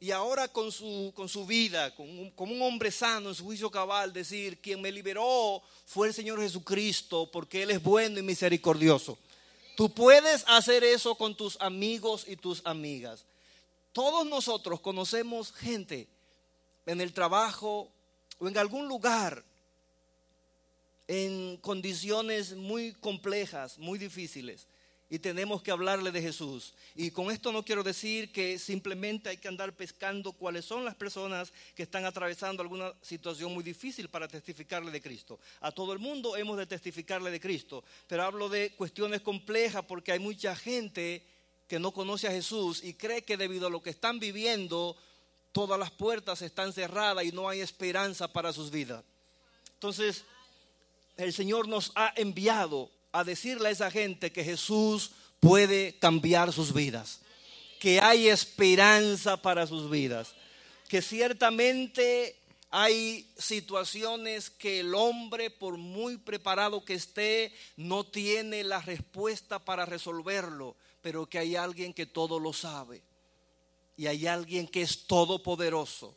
[0.00, 4.12] Y ahora con su, con su vida, como un hombre sano en su juicio cabal,
[4.12, 9.18] decir, quien me liberó fue el Señor Jesucristo, porque Él es bueno y misericordioso.
[9.76, 13.24] Tú puedes hacer eso con tus amigos y tus amigas.
[13.92, 16.08] Todos nosotros conocemos gente
[16.86, 17.90] en el trabajo
[18.38, 19.44] o en algún lugar
[21.06, 24.66] en condiciones muy complejas, muy difíciles
[25.10, 26.74] y tenemos que hablarle de Jesús.
[26.94, 30.94] Y con esto no quiero decir que simplemente hay que andar pescando cuáles son las
[30.94, 35.38] personas que están atravesando alguna situación muy difícil para testificarle de Cristo.
[35.60, 40.12] A todo el mundo hemos de testificarle de Cristo, pero hablo de cuestiones complejas porque
[40.12, 41.24] hay mucha gente
[41.68, 44.96] que no conoce a Jesús y cree que debido a lo que están viviendo,
[45.54, 49.04] todas las puertas están cerradas y no hay esperanza para sus vidas.
[49.74, 50.24] Entonces,
[51.16, 56.74] el Señor nos ha enviado a decirle a esa gente que Jesús puede cambiar sus
[56.74, 57.20] vidas,
[57.78, 60.34] que hay esperanza para sus vidas,
[60.88, 62.36] que ciertamente
[62.70, 69.86] hay situaciones que el hombre, por muy preparado que esté, no tiene la respuesta para
[69.86, 73.02] resolverlo, pero que hay alguien que todo lo sabe.
[73.96, 76.16] Y hay alguien que es todopoderoso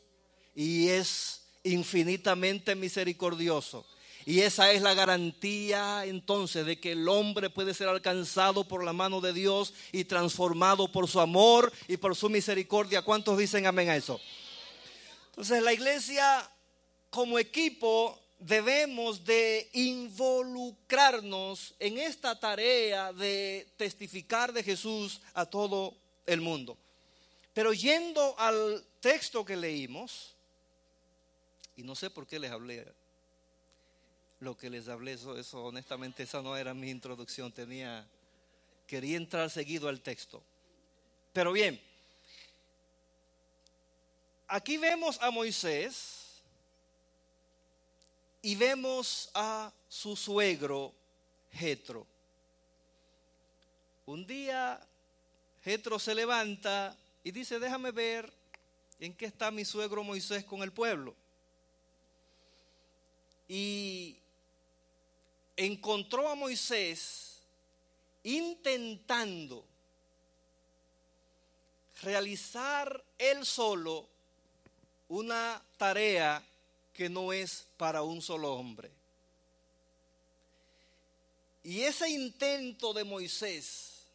[0.54, 3.86] y es infinitamente misericordioso
[4.28, 8.92] y esa es la garantía entonces de que el hombre puede ser alcanzado por la
[8.92, 13.00] mano de Dios y transformado por su amor y por su misericordia.
[13.00, 14.20] ¿Cuántos dicen amén a eso?
[15.30, 16.46] Entonces la iglesia
[17.08, 25.94] como equipo debemos de involucrarnos en esta tarea de testificar de Jesús a todo
[26.26, 26.76] el mundo.
[27.58, 30.32] Pero yendo al texto que leímos,
[31.74, 32.86] y no sé por qué les hablé
[34.38, 38.06] lo que les hablé, eso, eso honestamente esa no era mi introducción, tenía,
[38.86, 40.40] quería entrar seguido al texto.
[41.32, 41.82] Pero bien,
[44.46, 46.40] aquí vemos a Moisés
[48.40, 50.94] y vemos a su suegro
[51.50, 52.06] Jetro.
[54.06, 54.80] Un día
[55.64, 58.32] Jetro se levanta y dice, déjame ver
[59.00, 61.14] en qué está mi suegro Moisés con el pueblo.
[63.46, 64.18] Y
[65.56, 67.40] encontró a Moisés
[68.22, 69.64] intentando
[72.02, 74.08] realizar él solo
[75.08, 76.44] una tarea
[76.92, 78.90] que no es para un solo hombre.
[81.62, 84.06] Y ese intento de Moisés,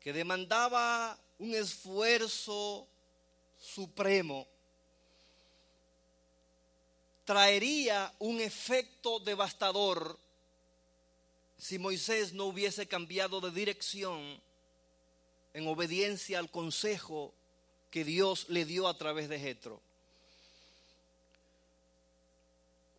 [0.00, 2.86] que demandaba un esfuerzo
[3.58, 4.46] supremo,
[7.24, 10.18] traería un efecto devastador
[11.58, 14.40] si Moisés no hubiese cambiado de dirección
[15.54, 17.32] en obediencia al consejo
[17.90, 19.80] que Dios le dio a través de Jetro.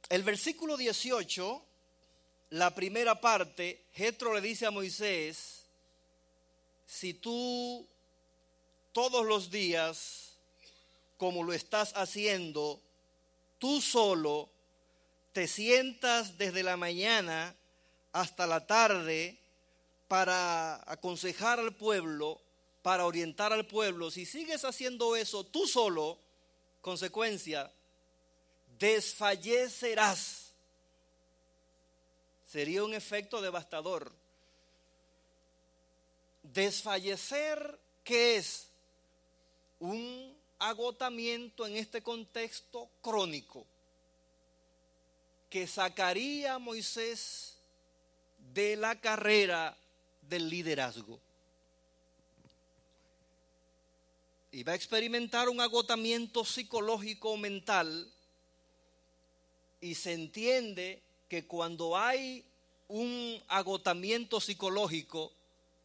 [0.10, 1.64] El versículo 18,
[2.50, 5.62] la primera parte, Jetro le dice a Moisés,
[6.88, 7.88] si tú
[8.94, 10.38] todos los días,
[11.18, 12.82] como lo estás haciendo,
[13.60, 14.50] tú solo
[15.34, 17.56] te sientas desde la mañana
[18.12, 19.38] hasta la tarde
[20.08, 22.42] para aconsejar al pueblo,
[22.82, 26.18] para orientar al pueblo, si sigues haciendo eso tú solo,
[26.82, 27.72] consecuencia,
[28.78, 30.52] desfallecerás.
[32.46, 34.12] Sería un efecto devastador.
[36.44, 38.71] Desfallecer, ¿qué es?
[39.82, 43.66] Un agotamiento en este contexto crónico
[45.50, 47.58] que sacaría a Moisés
[48.54, 49.76] de la carrera
[50.22, 51.20] del liderazgo.
[54.68, 58.08] Va a experimentar un agotamiento psicológico mental
[59.80, 62.46] y se entiende que cuando hay
[62.88, 65.32] un agotamiento psicológico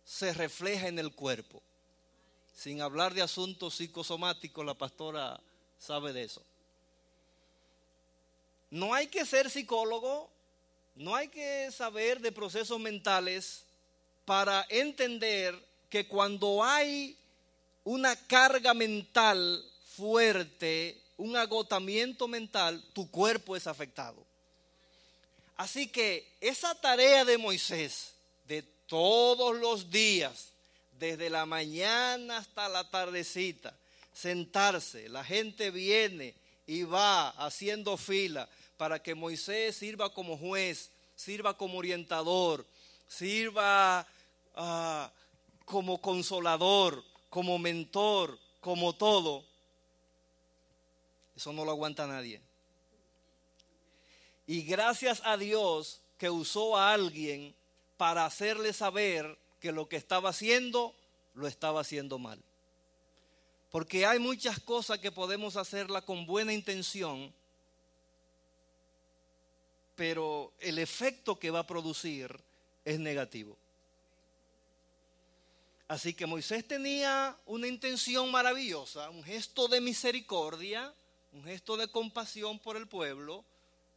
[0.04, 1.62] se refleja en el cuerpo
[2.56, 5.38] sin hablar de asuntos psicosomáticos, la pastora
[5.78, 6.42] sabe de eso.
[8.70, 10.30] No hay que ser psicólogo,
[10.94, 13.64] no hay que saber de procesos mentales
[14.24, 15.54] para entender
[15.90, 17.16] que cuando hay
[17.84, 19.62] una carga mental
[19.94, 24.24] fuerte, un agotamiento mental, tu cuerpo es afectado.
[25.56, 28.14] Así que esa tarea de Moisés
[28.48, 30.52] de todos los días,
[30.98, 33.76] desde la mañana hasta la tardecita,
[34.12, 36.34] sentarse, la gente viene
[36.66, 42.66] y va haciendo fila para que Moisés sirva como juez, sirva como orientador,
[43.08, 44.06] sirva
[44.54, 45.12] ah,
[45.64, 49.44] como consolador, como mentor, como todo.
[51.36, 52.40] Eso no lo aguanta nadie.
[54.46, 57.54] Y gracias a Dios que usó a alguien
[57.96, 60.94] para hacerle saber que lo que estaba haciendo
[61.34, 62.42] lo estaba haciendo mal.
[63.70, 67.32] Porque hay muchas cosas que podemos hacerla con buena intención,
[69.94, 72.34] pero el efecto que va a producir
[72.84, 73.56] es negativo.
[75.88, 80.92] Así que Moisés tenía una intención maravillosa, un gesto de misericordia,
[81.32, 83.44] un gesto de compasión por el pueblo,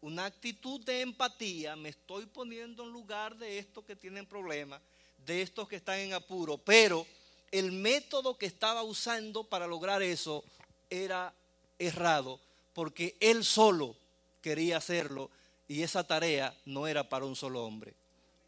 [0.02, 4.82] una actitud de empatía, me estoy poniendo en lugar de estos que tienen problemas,
[5.26, 7.06] de estos que están en apuro, pero
[7.52, 10.44] el método que estaba usando para lograr eso
[10.90, 11.34] era
[11.78, 12.40] errado,
[12.74, 13.96] porque él solo
[14.42, 15.30] quería hacerlo
[15.68, 17.94] y esa tarea no era para un solo hombre.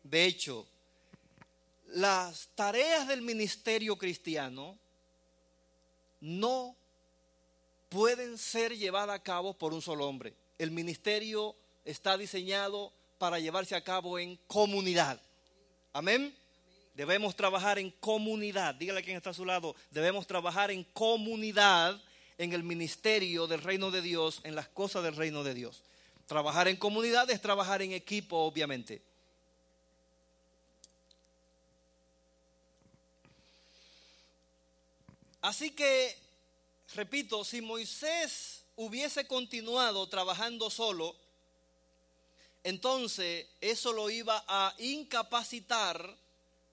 [0.04, 0.66] De hecho,
[1.88, 4.78] las tareas del ministerio cristiano
[6.20, 6.76] no
[7.90, 10.34] pueden ser llevadas a cabo por un solo hombre.
[10.58, 15.22] El ministerio está diseñado para llevarse a cabo en comunidad.
[15.94, 16.34] Amén.
[17.02, 18.76] Debemos trabajar en comunidad.
[18.76, 19.76] Dígale a quien está a su lado.
[19.90, 22.00] Debemos trabajar en comunidad
[22.38, 25.82] en el ministerio del reino de Dios, en las cosas del reino de Dios.
[26.28, 29.02] Trabajar en comunidad es trabajar en equipo, obviamente.
[35.42, 36.16] Así que,
[36.94, 41.16] repito, si Moisés hubiese continuado trabajando solo,
[42.64, 46.22] entonces eso lo iba a incapacitar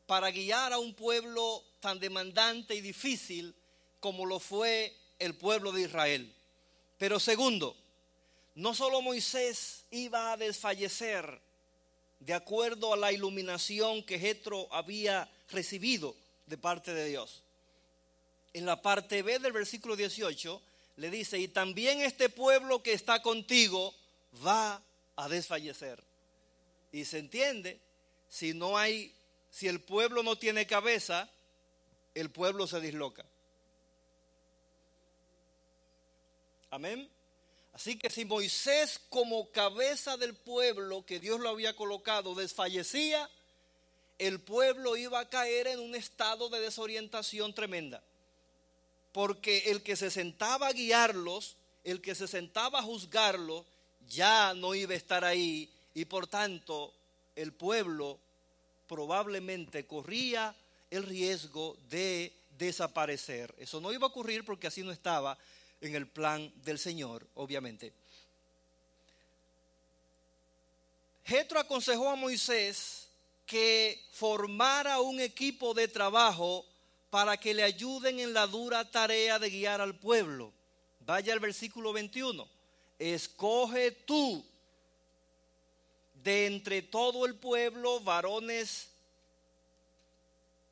[0.09, 3.54] para guiar a un pueblo tan demandante y difícil
[4.00, 6.34] como lo fue el pueblo de Israel.
[6.96, 7.76] Pero segundo,
[8.54, 11.38] no solo Moisés iba a desfallecer
[12.20, 17.42] de acuerdo a la iluminación que Jetro había recibido de parte de Dios.
[18.54, 20.62] En la parte B del versículo 18
[20.96, 23.94] le dice, y también este pueblo que está contigo
[24.44, 24.82] va
[25.16, 26.02] a desfallecer.
[26.92, 27.78] Y se entiende,
[28.30, 29.12] si no hay,
[29.59, 31.28] si el pueblo no tiene cabeza,
[32.14, 33.24] el pueblo se disloca.
[36.70, 37.11] Amén.
[37.72, 43.28] Así que si Moisés como cabeza del pueblo que Dios lo había colocado desfallecía,
[44.18, 48.00] el pueblo iba a caer en un estado de desorientación tremenda.
[49.11, 53.66] Porque el que se sentaba a guiarlos, el que se sentaba a juzgarlos,
[54.06, 56.94] ya no iba a estar ahí y por tanto
[57.34, 58.20] el pueblo
[58.89, 60.55] probablemente corría
[60.91, 63.55] el riesgo de desaparecer.
[63.59, 65.39] Eso no iba a ocurrir porque así no estaba
[65.80, 67.93] en el plan del Señor, obviamente.
[71.24, 73.09] Jetro aconsejó a Moisés
[73.45, 76.64] que formara un equipo de trabajo
[77.11, 80.53] para que le ayuden en la dura tarea de guiar al pueblo.
[81.01, 82.47] Vaya al versículo 21.
[82.99, 84.45] Escoge tú
[86.28, 88.90] de entre todo el pueblo varones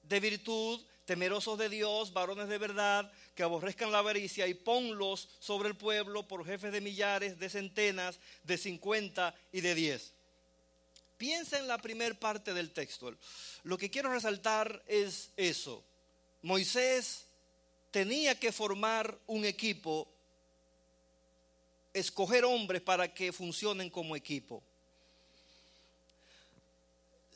[0.02, 5.70] de virtud, temerosos de Dios, varones de verdad, que aborrezcan la avaricia y ponlos sobre
[5.70, 10.12] el pueblo por jefes de millares, de centenas, de cincuenta y de diez.
[11.16, 13.16] Piensa en la primera parte del texto.
[13.62, 15.82] Lo que quiero resaltar es eso.
[16.42, 17.24] Moisés
[17.90, 20.06] tenía que formar un equipo,
[21.94, 24.62] escoger hombres para que funcionen como equipo.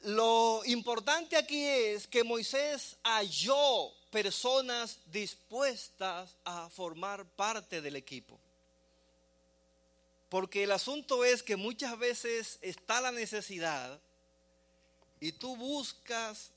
[0.03, 8.41] Lo importante aquí es que Moisés halló personas dispuestas a formar parte del equipo.
[10.29, 14.01] Porque el asunto es que muchas veces está la necesidad
[15.19, 16.51] y tú buscas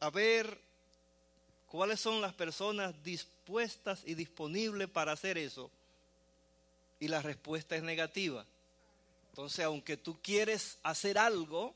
[0.00, 0.60] a ver
[1.66, 5.70] cuáles son las personas dispuestas y disponibles para hacer eso.
[6.98, 8.44] Y la respuesta es negativa.
[9.30, 11.74] Entonces, aunque tú quieres hacer algo,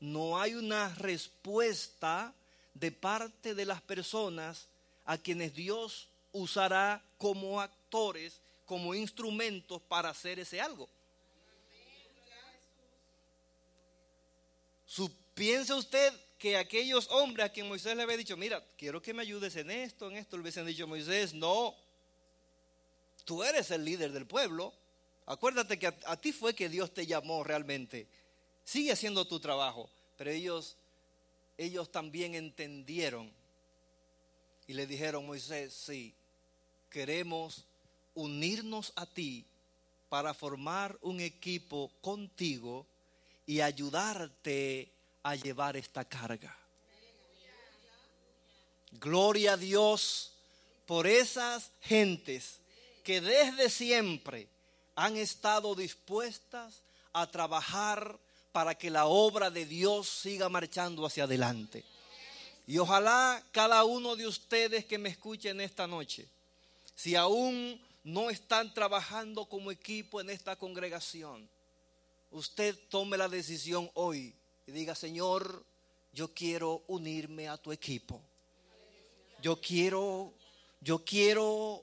[0.00, 2.34] no hay una respuesta
[2.74, 4.66] de parte de las personas
[5.04, 10.88] a quienes Dios usará como actores, como instrumentos para hacer ese algo.
[15.34, 19.22] piense usted que aquellos hombres a quien Moisés le había dicho, mira, quiero que me
[19.22, 21.74] ayudes en esto, en esto, le hubiesen dicho, Moisés, no,
[23.24, 24.74] tú eres el líder del pueblo,
[25.24, 28.06] acuérdate que a, a ti fue que Dios te llamó realmente,
[28.64, 30.76] sigue haciendo tu trabajo, pero ellos
[31.60, 33.30] ellos también entendieron
[34.66, 36.14] y le dijeron, Moisés, sí,
[36.88, 37.66] queremos
[38.14, 39.44] unirnos a ti
[40.08, 42.86] para formar un equipo contigo
[43.44, 44.90] y ayudarte
[45.22, 46.56] a llevar esta carga.
[48.92, 50.32] Gloria a Dios
[50.86, 52.60] por esas gentes
[53.04, 54.48] que desde siempre
[54.94, 56.82] han estado dispuestas
[57.12, 58.18] a trabajar
[58.52, 61.84] para que la obra de Dios siga marchando hacia adelante.
[62.66, 66.28] Y ojalá cada uno de ustedes que me escuchen esta noche,
[66.94, 71.48] si aún no están trabajando como equipo en esta congregación,
[72.30, 74.34] usted tome la decisión hoy
[74.66, 75.64] y diga, Señor,
[76.12, 78.20] yo quiero unirme a tu equipo.
[79.42, 80.32] Yo quiero,
[80.80, 81.82] yo quiero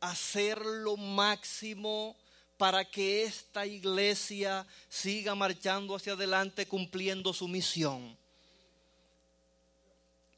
[0.00, 2.16] hacer lo máximo
[2.64, 8.16] para que esta iglesia siga marchando hacia adelante cumpliendo su misión.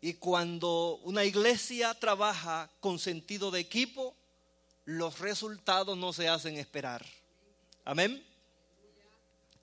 [0.01, 4.17] Y cuando una iglesia trabaja con sentido de equipo,
[4.87, 7.07] los resultados no se hacen esperar.
[7.85, 8.27] Amén.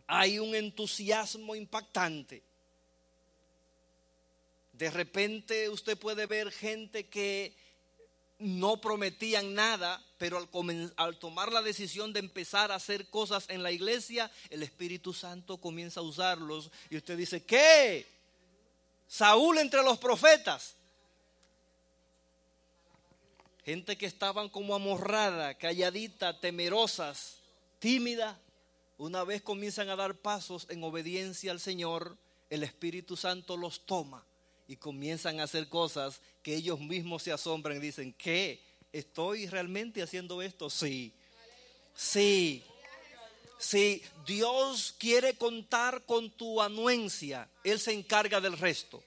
[0.08, 2.44] Hay un entusiasmo impactante.
[4.72, 7.54] De repente usted puede ver gente que
[8.40, 10.38] no prometían nada, pero
[10.98, 15.58] al, tomar la decisión de empezar a hacer cosas en la iglesia, el Espíritu Santo
[15.58, 16.72] comienza a usarlos.
[16.90, 18.06] Y usted dice, ¿qué?
[19.08, 20.76] Saúl entre los profetas.
[23.64, 27.38] Gente que estaban como amorrada, calladita, temerosas,
[27.80, 28.40] tímida.
[28.98, 32.18] Una vez comienzan a dar pasos en obediencia al Señor,
[32.50, 34.26] el Espíritu Santo los toma
[34.68, 38.62] y comienzan a hacer cosas que ellos mismos se asombran y dicen, ¿qué?
[38.92, 40.70] ¿Estoy realmente haciendo esto?
[40.70, 41.14] Sí.
[41.96, 42.62] Sí.
[43.58, 49.02] Si Dios quiere contar con tu anuencia, Él se encarga del resto.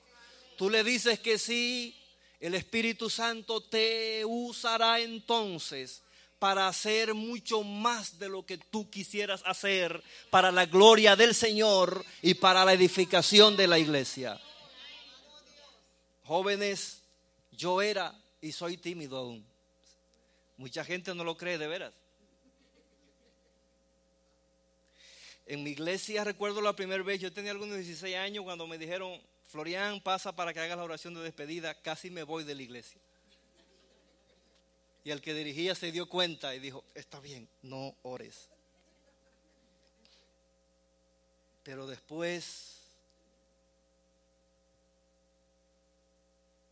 [0.57, 1.95] Tú le dices que sí,
[2.41, 6.03] el Espíritu Santo te usará entonces
[6.39, 12.05] para hacer mucho más de lo que tú quisieras hacer para la gloria del Señor
[12.23, 14.41] y para la edificación de la iglesia.
[16.25, 17.03] Jóvenes,
[17.57, 19.45] yo era y soy tímido aún.
[20.57, 21.95] Mucha gente no lo cree de veras.
[25.47, 29.21] En mi iglesia recuerdo la primera vez, yo tenía algunos 16 años cuando me dijeron,
[29.47, 33.01] Florian, pasa para que hagas la oración de despedida, casi me voy de la iglesia.
[35.05, 38.49] Y el que dirigía se dio cuenta y dijo, está bien, no ores.
[41.63, 42.86] Pero después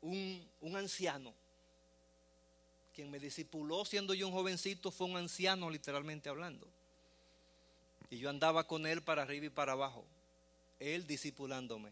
[0.04, 1.32] un, un anciano,
[2.94, 6.68] quien me discipuló siendo yo un jovencito, fue un anciano literalmente hablando.
[8.10, 10.04] Y yo andaba con él para arriba y para abajo,
[10.78, 11.90] él discipulándome.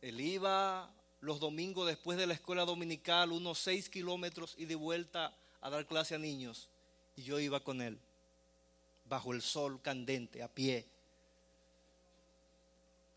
[0.00, 5.34] Él iba los domingos después de la escuela dominical, unos seis kilómetros y de vuelta
[5.60, 6.68] a dar clase a niños.
[7.16, 7.98] Y yo iba con él,
[9.04, 10.86] bajo el sol candente, a pie.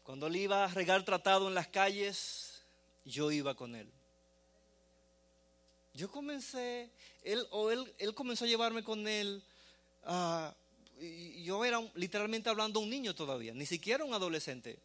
[0.04, 2.53] Cuando él iba a regar tratado en las calles,
[3.06, 3.90] yo iba con él.
[5.94, 6.90] Yo comencé,
[7.24, 9.44] él, o él, él comenzó a llevarme con él.
[10.06, 10.52] Uh,
[11.44, 14.80] yo era literalmente hablando un niño todavía, ni siquiera un adolescente.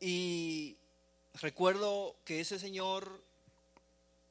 [0.00, 0.76] Y
[1.40, 3.22] recuerdo que ese señor,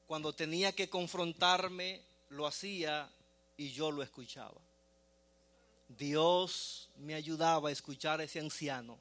[0.05, 3.09] cuando tenía que confrontarme, lo hacía
[3.57, 4.61] y yo lo escuchaba.
[5.89, 8.99] Dios me ayudaba a escuchar a ese anciano.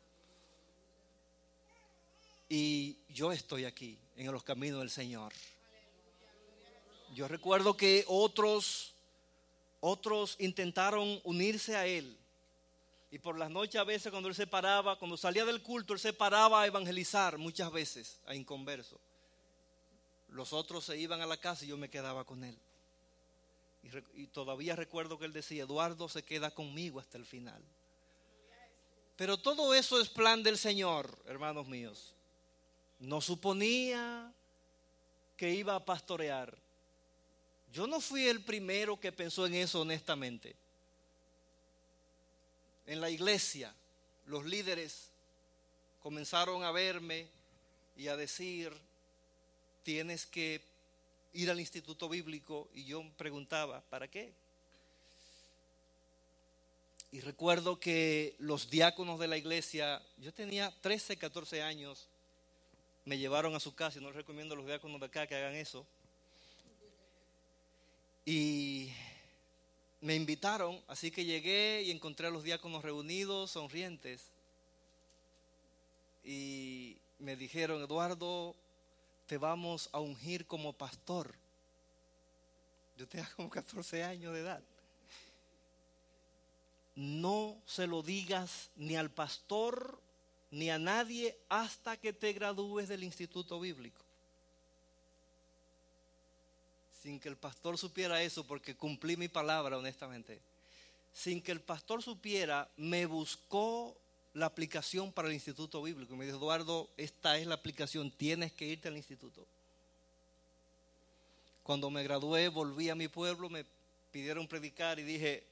[2.48, 5.32] Y yo estoy aquí, en los caminos del Señor.
[7.14, 8.94] Yo recuerdo que otros,
[9.80, 12.18] otros intentaron unirse a Él
[13.10, 16.00] y por las noches a veces cuando él se paraba, cuando salía del culto, él
[16.00, 19.00] se paraba a evangelizar muchas veces a inconverso.
[20.28, 22.58] Los otros se iban a la casa y yo me quedaba con él.
[23.82, 27.62] Y, y todavía recuerdo que él decía, Eduardo se queda conmigo hasta el final.
[29.14, 32.15] Pero todo eso es plan del Señor, hermanos míos.
[32.98, 34.32] No suponía
[35.36, 36.56] que iba a pastorear.
[37.72, 40.56] Yo no fui el primero que pensó en eso honestamente
[42.86, 43.74] en la iglesia,
[44.26, 45.08] los líderes
[46.00, 47.26] comenzaron a verme
[47.96, 48.72] y a decir,
[49.82, 50.60] tienes que
[51.32, 54.32] ir al instituto bíblico y yo preguntaba, ¿para qué?
[57.10, 62.06] Y recuerdo que los diáconos de la iglesia, yo tenía 13, 14 años,
[63.06, 65.54] me llevaron a su casa y no recomiendo a los diáconos de acá que hagan
[65.54, 65.86] eso.
[68.24, 68.90] Y
[70.00, 74.32] me invitaron, así que llegué y encontré a los diáconos reunidos, sonrientes.
[76.24, 78.56] Y me dijeron, Eduardo,
[79.26, 81.32] te vamos a ungir como pastor.
[82.98, 84.62] Yo tenía como 14 años de edad.
[86.96, 90.00] No se lo digas ni al pastor
[90.50, 94.06] ni a nadie hasta que te gradúes del instituto bíblico
[97.06, 100.40] sin que el pastor supiera eso, porque cumplí mi palabra honestamente,
[101.14, 103.96] sin que el pastor supiera, me buscó
[104.34, 106.14] la aplicación para el instituto bíblico.
[106.14, 109.46] Y me dijo, Eduardo, esta es la aplicación, tienes que irte al instituto.
[111.62, 113.64] Cuando me gradué, volví a mi pueblo, me
[114.10, 115.44] pidieron predicar y dije,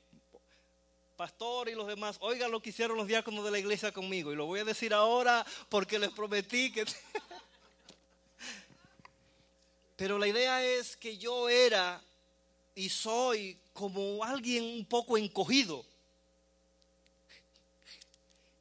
[1.15, 4.33] pastor y los demás, oigan lo que hicieron los diáconos de la iglesia conmigo.
[4.33, 6.85] Y lo voy a decir ahora porque les prometí que...
[9.97, 12.03] Pero la idea es que yo era
[12.75, 15.85] y soy como alguien un poco encogido.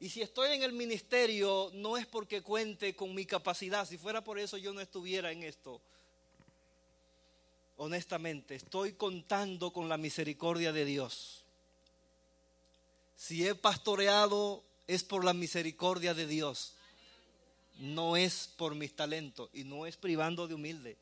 [0.00, 3.86] Y si estoy en el ministerio no es porque cuente con mi capacidad.
[3.86, 5.80] Si fuera por eso yo no estuviera en esto.
[7.76, 11.43] Honestamente, estoy contando con la misericordia de Dios.
[13.16, 16.74] Si he pastoreado es por la misericordia de Dios.
[17.78, 20.96] No es por mis talentos y no es privando de humilde.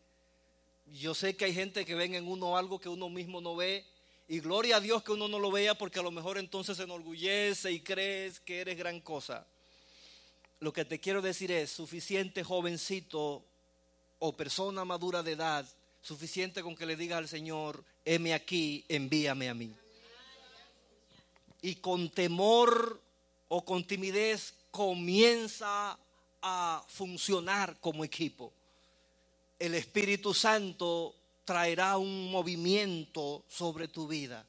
[0.86, 3.84] Yo sé que hay gente que ven en uno algo que uno mismo no ve.
[4.28, 6.84] Y gloria a Dios que uno no lo vea porque a lo mejor entonces se
[6.84, 9.46] enorgullece y crees que eres gran cosa.
[10.60, 13.44] Lo que te quiero decir es, suficiente jovencito
[14.20, 15.66] o persona madura de edad,
[16.00, 19.74] suficiente con que le digas al Señor, heme aquí, envíame a mí.
[21.62, 23.00] Y con temor
[23.48, 25.98] o con timidez comienza
[26.42, 28.52] a funcionar como equipo
[29.62, 34.44] el Espíritu Santo traerá un movimiento sobre tu vida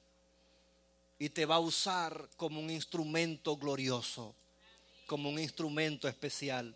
[1.20, 4.34] y te va a usar como un instrumento glorioso,
[5.06, 6.76] como un instrumento especial.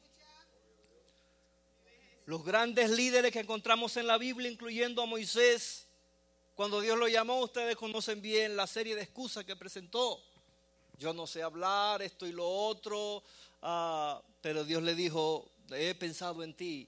[2.27, 5.86] Los grandes líderes que encontramos en la Biblia, incluyendo a Moisés,
[6.57, 10.19] cuando Dios lo llamó, ustedes conocen bien la serie de excusas que presentó.
[10.97, 13.21] Yo no sé hablar, esto y lo otro,
[13.61, 16.87] ah, pero Dios le dijo, he pensado en ti.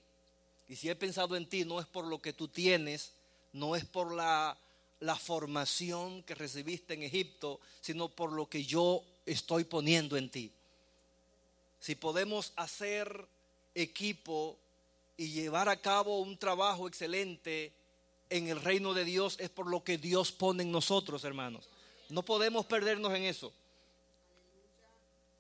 [0.68, 3.12] Y si he pensado en ti, no es por lo que tú tienes,
[3.54, 4.58] no es por la,
[5.02, 10.52] la formación que recibiste en Egipto, sino por lo que yo estoy poniendo en ti.
[11.80, 13.24] Si podemos hacer
[13.76, 14.58] equipo
[15.16, 17.72] y llevar a cabo un trabajo excelente
[18.30, 21.70] en el reino de Dios, es por lo que Dios pone en nosotros, hermanos.
[22.10, 23.54] No podemos perdernos en eso.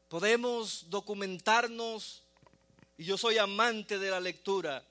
[0.07, 2.23] Podemos documentarnos,
[2.97, 4.83] y yo soy amante de la lectura,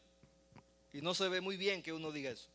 [0.92, 2.49] y no se ve muy bien que uno diga eso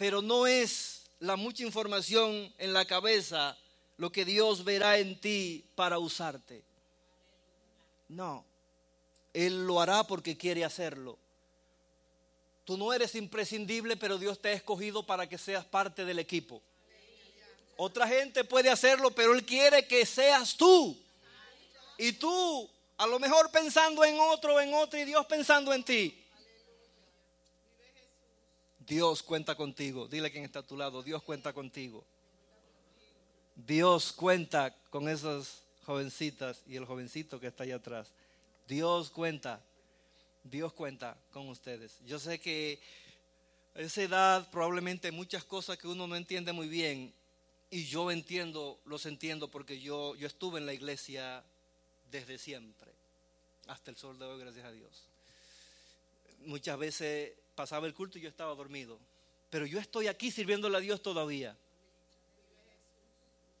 [0.00, 3.58] pero no es la mucha información en la cabeza
[3.98, 6.64] lo que Dios verá en ti para usarte.
[8.08, 8.46] No,
[9.34, 11.18] Él lo hará porque quiere hacerlo.
[12.70, 16.62] Tú no eres imprescindible, pero Dios te ha escogido para que seas parte del equipo.
[17.76, 20.96] Otra gente puede hacerlo, pero Él quiere que seas tú.
[21.98, 26.24] Y tú, a lo mejor pensando en otro, en otro, y Dios pensando en ti.
[28.78, 30.06] Dios cuenta contigo.
[30.06, 32.06] Dile a quien está a tu lado, Dios cuenta contigo.
[33.56, 38.12] Dios cuenta con esas jovencitas y el jovencito que está allá atrás.
[38.68, 39.60] Dios cuenta,
[40.42, 41.98] Dios cuenta con ustedes.
[42.04, 42.80] Yo sé que
[43.74, 47.14] a esa edad probablemente muchas cosas que uno no entiende muy bien
[47.70, 51.44] y yo entiendo, los entiendo porque yo, yo estuve en la iglesia
[52.10, 52.92] desde siempre,
[53.68, 55.04] hasta el sol de hoy, gracias a Dios.
[56.40, 58.98] Muchas veces pasaba el culto y yo estaba dormido.
[59.50, 61.56] Pero yo estoy aquí sirviéndole a Dios todavía.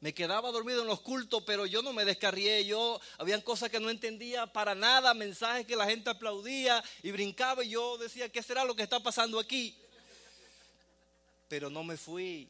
[0.00, 2.64] Me quedaba dormido en los cultos, pero yo no me descarrié.
[2.64, 7.62] Yo, habían cosas que no entendía para nada, mensajes que la gente aplaudía y brincaba.
[7.62, 9.76] Y yo decía, ¿qué será lo que está pasando aquí?
[11.48, 12.48] Pero no me fui.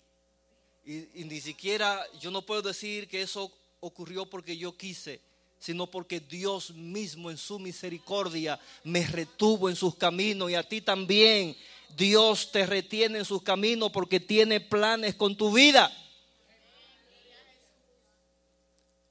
[0.85, 5.21] y ni siquiera, yo no puedo decir que eso ocurrió porque yo quise
[5.61, 10.81] sino porque Dios mismo en su misericordia me retuvo en sus caminos y a ti
[10.81, 11.55] también.
[11.97, 15.93] Dios te retiene en sus caminos porque tiene planes con tu vida.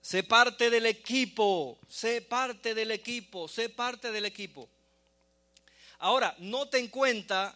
[0.10, 4.68] Sé parte del equipo, sé parte del equipo, sé parte del equipo.
[5.99, 7.55] Ahora, note en cuenta,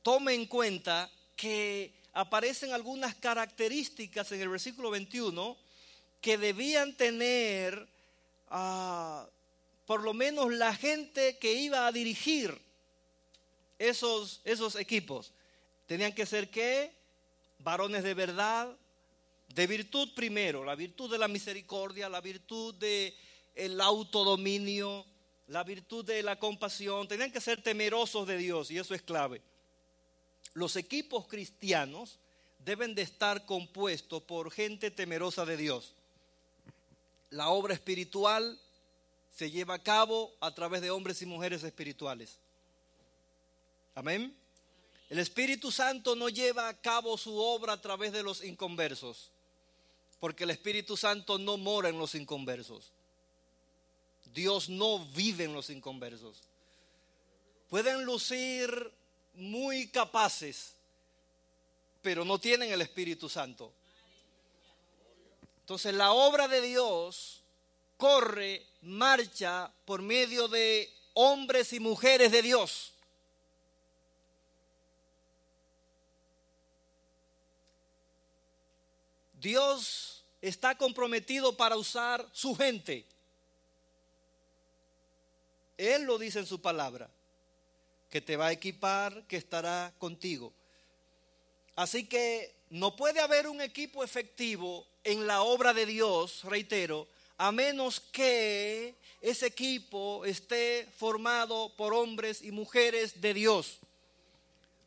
[0.00, 5.56] tome en cuenta que aparecen algunas características en el versículo 21
[6.20, 7.84] que debían tener
[8.50, 9.26] ah,
[9.86, 12.56] por lo menos la gente que iba a dirigir
[13.76, 15.32] esos, esos equipos.
[15.88, 16.92] Tenían que ser qué?
[17.58, 18.72] Varones de verdad,
[19.54, 23.14] de virtud primero, la virtud de la misericordia, la virtud del
[23.54, 25.04] el autodominio,
[25.48, 27.08] la virtud de la compasión.
[27.08, 29.42] Tenían que ser temerosos de Dios y eso es clave.
[30.54, 32.18] Los equipos cristianos
[32.58, 35.94] deben de estar compuestos por gente temerosa de Dios
[37.30, 38.60] la obra espiritual
[39.30, 42.38] se lleva a cabo a través de hombres y mujeres espirituales.
[43.94, 44.36] Amén.
[45.08, 49.30] El Espíritu Santo no lleva a cabo su obra a través de los inconversos,
[50.20, 52.92] porque el Espíritu Santo no mora en los inconversos.
[54.32, 56.36] Dios no vive en los inconversos.
[57.68, 58.92] Pueden lucir
[59.34, 60.74] muy capaces,
[62.02, 63.72] pero no tienen el Espíritu Santo.
[65.60, 67.42] Entonces la obra de Dios
[67.96, 72.92] corre, marcha por medio de hombres y mujeres de Dios.
[79.40, 83.04] Dios está comprometido para usar su gente.
[85.78, 87.08] Él lo dice en su palabra,
[88.10, 90.52] que te va a equipar, que estará contigo.
[91.74, 97.50] Así que no puede haber un equipo efectivo en la obra de Dios, reitero, a
[97.50, 103.78] menos que ese equipo esté formado por hombres y mujeres de Dios.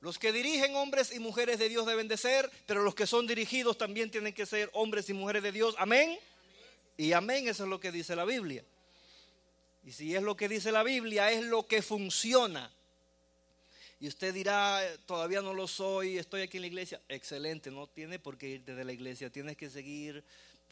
[0.03, 3.25] Los que dirigen hombres y mujeres de Dios deben de ser, pero los que son
[3.25, 5.75] dirigidos también tienen que ser hombres y mujeres de Dios.
[5.77, 6.19] Amén.
[6.97, 8.65] Y amén, eso es lo que dice la Biblia.
[9.85, 12.69] Y si es lo que dice la Biblia, es lo que funciona.
[14.01, 16.99] Y usted dirá, todavía no lo soy, estoy aquí en la iglesia.
[17.07, 20.21] Excelente, no tiene por qué irte de la iglesia, tienes que seguir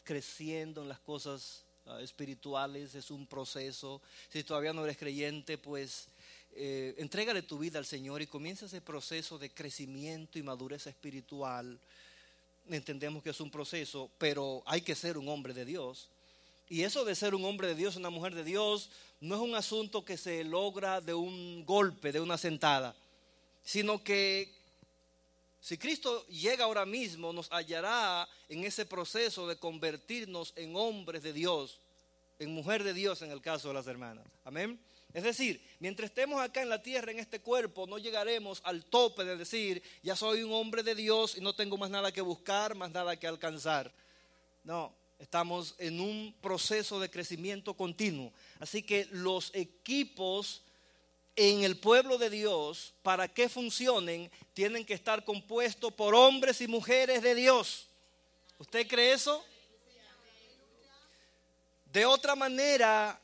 [0.04, 4.02] creciendo en las cosas ah, espirituales, es un proceso.
[4.28, 6.08] Si todavía no eres creyente, pues
[6.54, 11.78] eh, entrégale tu vida al Señor y comienza ese proceso de crecimiento y madurez espiritual.
[12.68, 16.08] Entendemos que es un proceso, pero hay que ser un hombre de Dios.
[16.68, 18.90] Y eso de ser un hombre de Dios, una mujer de Dios,
[19.20, 22.94] no es un asunto que se logra de un golpe, de una sentada,
[23.64, 24.52] sino que
[25.60, 31.32] si Cristo llega ahora mismo, nos hallará en ese proceso de convertirnos en hombres de
[31.32, 31.78] Dios,
[32.38, 34.26] en mujer de Dios en el caso de las hermanas.
[34.44, 34.78] Amén.
[35.14, 39.24] Es decir, mientras estemos acá en la tierra, en este cuerpo, no llegaremos al tope
[39.24, 42.74] de decir, ya soy un hombre de Dios y no tengo más nada que buscar,
[42.74, 43.92] más nada que alcanzar.
[44.64, 48.32] No, estamos en un proceso de crecimiento continuo.
[48.58, 50.62] Así que los equipos
[51.36, 56.68] en el pueblo de Dios, para que funcionen, tienen que estar compuestos por hombres y
[56.68, 57.88] mujeres de Dios.
[58.58, 59.44] ¿Usted cree eso?
[61.92, 63.20] De otra manera,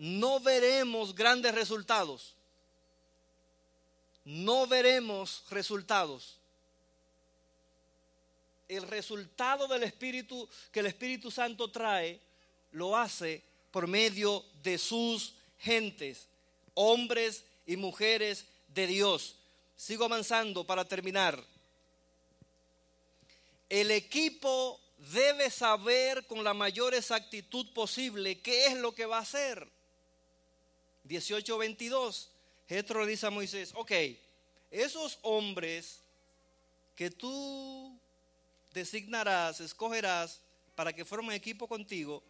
[0.00, 2.34] no veremos grandes resultados.
[4.24, 6.38] No veremos resultados.
[8.66, 12.18] El resultado del Espíritu que el Espíritu Santo trae,
[12.72, 16.28] lo hace por medio de sus gentes
[16.72, 19.36] hombres y mujeres de Dios.
[19.76, 21.44] Sigo avanzando para terminar.
[23.68, 24.80] El equipo
[25.12, 29.68] debe saber con la mayor exactitud posible qué es lo que va a hacer.
[31.04, 32.28] 18:22.
[32.68, 33.92] Jetro dice a Moisés, ok,
[34.70, 36.00] esos hombres
[36.94, 37.98] que tú
[38.72, 40.40] designarás, escogerás
[40.74, 42.22] para que formen equipo contigo,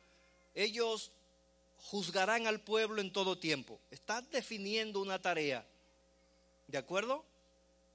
[0.55, 1.12] ellos
[1.91, 3.81] juzgarán al pueblo en todo tiempo.
[3.91, 5.66] Están definiendo una tarea.
[6.66, 7.25] ¿De acuerdo?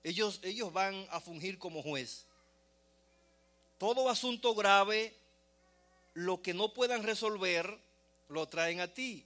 [0.04, 2.26] Ellos, ellos van a fungir como juez.
[3.78, 5.16] Todo asunto grave,
[6.14, 7.80] lo que no puedan resolver,
[8.30, 9.26] lo traen a ti.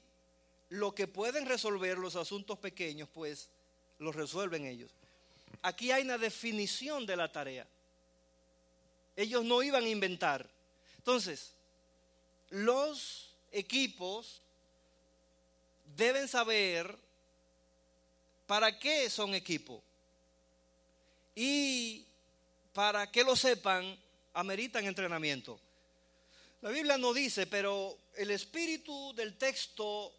[0.69, 3.49] Lo que pueden resolver los asuntos pequeños, pues,
[3.97, 4.91] los resuelven ellos.
[5.61, 7.67] Aquí hay una definición de la tarea.
[9.15, 10.49] Ellos no iban a inventar.
[10.97, 11.53] Entonces,
[12.49, 14.41] los equipos
[15.97, 16.97] deben saber
[18.47, 19.83] para qué son equipo.
[21.35, 22.05] Y
[22.73, 23.97] para que lo sepan,
[24.33, 25.59] ameritan entrenamiento.
[26.61, 30.13] La Biblia no dice, pero el espíritu del texto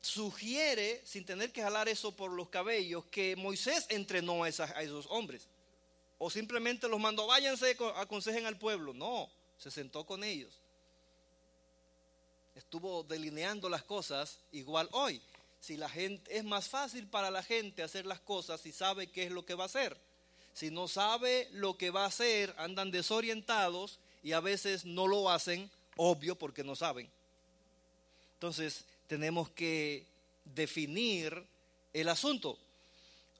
[0.00, 5.06] sugiere, sin tener que jalar eso por los cabellos, que Moisés entrenó a, a esos
[5.08, 5.46] hombres.
[6.18, 8.92] O simplemente los mandó, váyanse, aconsejen al pueblo.
[8.92, 10.60] No, se sentó con ellos
[12.60, 15.20] estuvo delineando las cosas igual hoy.
[15.60, 19.24] Si la gente es más fácil para la gente hacer las cosas si sabe qué
[19.24, 19.96] es lo que va a hacer.
[20.52, 25.30] Si no sabe lo que va a hacer, andan desorientados y a veces no lo
[25.30, 27.10] hacen, obvio porque no saben.
[28.34, 30.06] Entonces, tenemos que
[30.44, 31.44] definir
[31.92, 32.56] el asunto.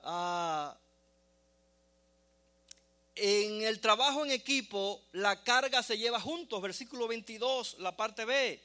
[0.02, 0.76] Ah,
[3.14, 8.60] en el trabajo en equipo, la carga se lleva juntos, versículo 22, la parte B.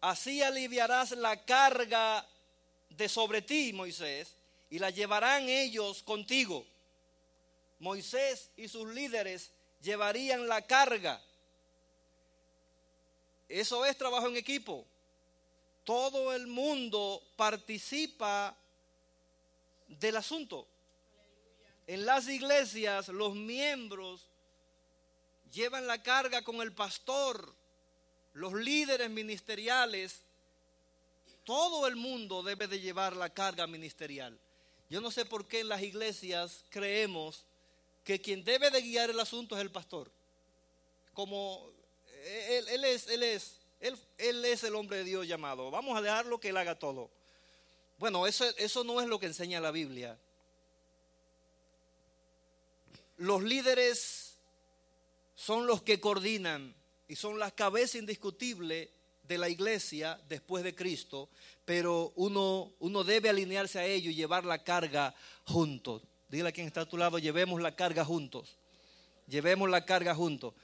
[0.00, 2.26] Así aliviarás la carga
[2.88, 4.34] de sobre ti, Moisés,
[4.68, 6.66] y la llevarán ellos contigo.
[7.78, 11.22] Moisés y sus líderes llevarían la carga.
[13.48, 14.89] Eso es trabajo en equipo.
[15.90, 18.56] Todo el mundo participa
[19.88, 20.68] del asunto.
[21.88, 24.28] En las iglesias los miembros
[25.50, 27.56] llevan la carga con el pastor
[28.34, 30.20] los líderes ministeriales,
[31.42, 34.38] todo el mundo debe de llevar la carga ministerial.
[34.88, 37.44] Yo no sé por qué en las iglesias creemos
[38.04, 40.12] que quien debe de guiar el asunto es el pastor.
[41.14, 41.68] Como
[42.22, 45.70] él, es, él es, él, es el hombre de Dios llamado.
[45.70, 47.10] Vamos a dejarlo que él haga todo.
[47.98, 50.18] Bueno, eso, eso no es lo que enseña la Biblia.
[53.16, 54.36] Los líderes
[55.34, 56.74] son los que coordinan,
[57.10, 58.88] y son la cabeza indiscutible
[59.24, 61.28] de la iglesia después de Cristo,
[61.64, 65.12] pero uno, uno debe alinearse a ello y llevar la carga
[65.44, 66.02] juntos.
[66.28, 68.56] Dile a quien está a tu lado, llevemos la carga juntos.
[69.26, 70.54] Llevemos la carga juntos.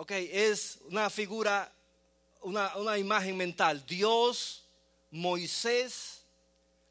[0.00, 1.70] Ok, es una figura,
[2.40, 3.84] una, una imagen mental.
[3.84, 4.64] Dios,
[5.10, 6.22] Moisés,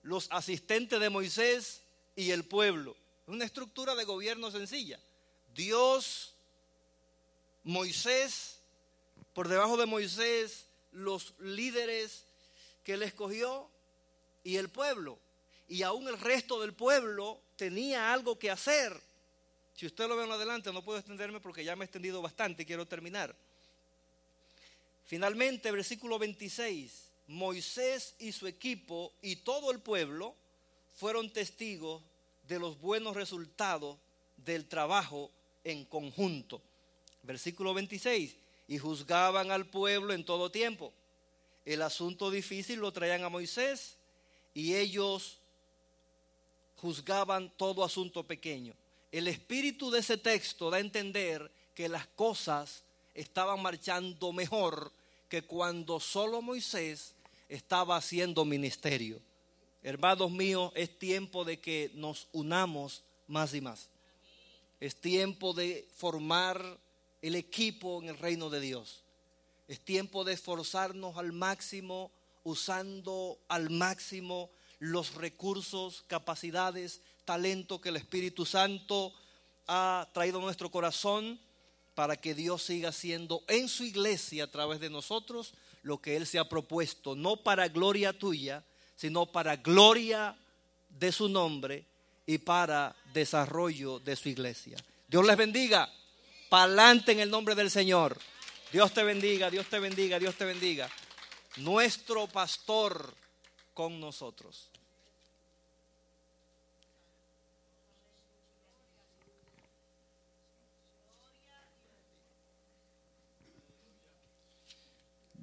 [0.03, 1.81] los asistentes de Moisés
[2.15, 2.95] y el pueblo.
[3.25, 4.99] Una estructura de gobierno sencilla.
[5.55, 6.35] Dios,
[7.63, 8.59] Moisés,
[9.33, 12.25] por debajo de Moisés, los líderes
[12.83, 13.71] que él escogió
[14.43, 15.17] y el pueblo.
[15.67, 19.01] Y aún el resto del pueblo tenía algo que hacer.
[19.79, 22.63] Si usted lo ve en adelante, no puedo extenderme porque ya me he extendido bastante
[22.63, 23.33] y quiero terminar.
[25.05, 30.35] Finalmente, versículo 26 Moisés y su equipo y todo el pueblo
[30.97, 32.03] fueron testigos
[32.45, 33.97] de los buenos resultados
[34.35, 35.31] del trabajo
[35.63, 36.61] en conjunto.
[37.23, 38.35] Versículo 26.
[38.67, 40.91] Y juzgaban al pueblo en todo tiempo.
[41.63, 43.95] El asunto difícil lo traían a Moisés
[44.53, 45.39] y ellos
[46.75, 48.75] juzgaban todo asunto pequeño.
[49.11, 52.83] El espíritu de ese texto da a entender que las cosas
[53.13, 54.91] estaban marchando mejor
[55.27, 57.15] que cuando solo Moisés
[57.47, 59.21] estaba haciendo ministerio.
[59.81, 63.89] Hermanos míos, es tiempo de que nos unamos más y más.
[64.79, 66.77] Es tiempo de formar
[67.21, 69.03] el equipo en el reino de Dios.
[69.67, 72.11] Es tiempo de esforzarnos al máximo,
[72.43, 74.49] usando al máximo
[74.79, 79.13] los recursos, capacidades, talento que el Espíritu Santo
[79.67, 81.39] ha traído a nuestro corazón
[81.93, 85.53] para que Dios siga haciendo en su iglesia a través de nosotros
[85.83, 88.63] lo que Él se ha propuesto, no para gloria tuya,
[88.95, 90.37] sino para gloria
[90.89, 91.85] de su nombre
[92.25, 94.77] y para desarrollo de su iglesia.
[95.07, 95.91] Dios les bendiga.
[96.49, 98.17] Pa'lante en el nombre del Señor.
[98.71, 100.89] Dios te bendiga, Dios te bendiga, Dios te bendiga.
[101.57, 103.13] Nuestro pastor
[103.79, 104.69] con nosotros.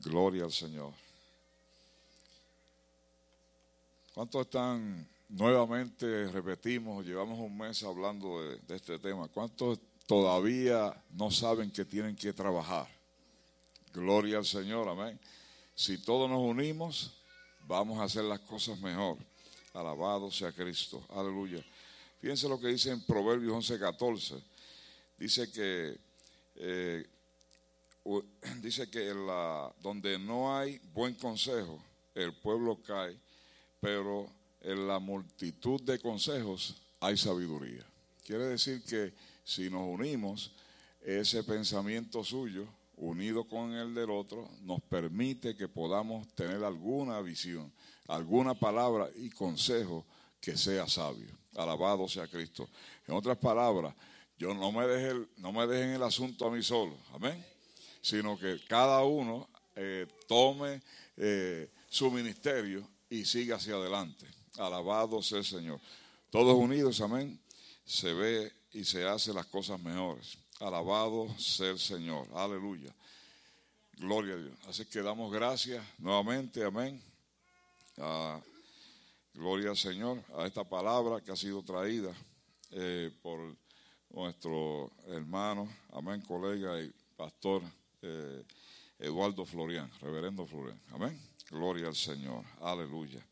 [0.04, 0.92] Gloria al Señor.
[4.12, 9.28] ¿Cuántos están nuevamente, repetimos, llevamos un mes hablando de, de, este tema?
[9.28, 12.86] ¿Cuántos todavía no saben que tienen que trabajar?
[13.94, 15.18] Gloria al Señor, amén.
[15.74, 17.15] Si todos nos unimos,
[17.66, 19.18] vamos a hacer las cosas mejor.
[19.72, 21.04] Alabado sea Cristo.
[21.10, 21.64] Aleluya.
[22.20, 24.42] Fíjense lo que dice en Proverbios 11:14.
[25.18, 25.98] Dice que
[26.56, 27.06] eh,
[28.62, 31.82] dice que la, donde no hay buen consejo,
[32.14, 33.16] el pueblo cae,
[33.80, 37.84] pero en la multitud de consejos hay sabiduría.
[38.24, 39.12] Quiere decir que
[39.44, 40.52] si nos unimos,
[41.02, 47.72] ese pensamiento suyo, unido con el del otro, nos permite que podamos tener alguna visión,
[48.08, 50.06] alguna palabra y consejo
[50.40, 51.36] que sea sabio.
[51.56, 52.68] Alabado sea Cristo.
[53.06, 53.94] En otras palabras,
[54.38, 56.96] yo no me deje, no me dejen el asunto a mí solo.
[57.12, 57.44] Amén
[58.06, 60.80] sino que cada uno eh, tome
[61.16, 64.26] eh, su ministerio y siga hacia adelante.
[64.58, 65.80] Alabado sea el Señor.
[66.30, 67.36] Todos unidos, amén,
[67.84, 70.38] se ve y se hace las cosas mejores.
[70.60, 72.26] Alabado sea el Señor.
[72.34, 72.94] Aleluya.
[73.98, 74.54] Gloria a Dios.
[74.68, 77.02] Así que damos gracias nuevamente, amén.
[79.34, 82.14] gloria al Señor a esta palabra que ha sido traída
[82.70, 83.56] eh, por
[84.10, 87.62] nuestro hermano, amén, colega y pastor
[88.02, 88.44] eh,
[88.98, 90.80] Eduardo Florian, reverendo Florian.
[90.92, 91.20] Amén.
[91.50, 92.44] Gloria al Señor.
[92.60, 93.26] Aleluya.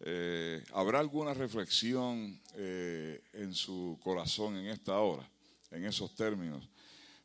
[0.00, 5.28] Eh, ¿Habrá alguna reflexión en su corazón en esta hora,
[5.70, 6.68] en esos términos,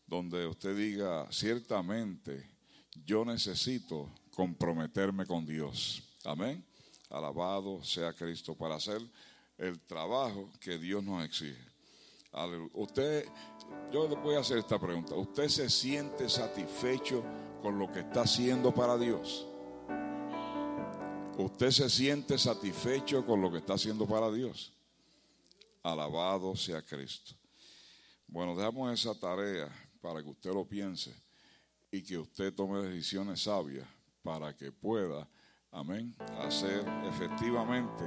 [0.05, 2.49] donde usted diga, ciertamente
[3.05, 6.03] yo necesito comprometerme con Dios?
[6.23, 6.63] Amén.
[7.09, 9.01] Alabado sea Cristo para hacer
[9.57, 11.75] el trabajo que Dios nos exige.
[12.73, 13.25] Usted,
[13.91, 15.15] yo le voy a hacer esta pregunta.
[15.15, 17.23] ¿Usted se siente satisfecho
[17.61, 19.47] con lo que está haciendo para Dios?
[21.37, 24.73] ¿Usted se siente satisfecho con lo que está haciendo para Dios?
[25.83, 27.35] Alabado sea Cristo.
[28.35, 29.69] Bueno, dejamos esa tarea
[30.01, 31.15] para que usted lo piense
[31.89, 33.87] y que usted tome decisiones sabias
[34.21, 35.25] para que pueda,
[35.71, 38.03] amén, hacer efectivamente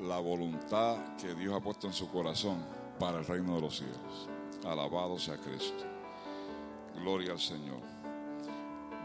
[0.00, 2.64] la voluntad que Dios ha puesto en su corazón
[2.98, 4.26] para el reino de los cielos.
[4.64, 5.84] Alabado sea Cristo.
[6.94, 7.82] Gloria al Señor.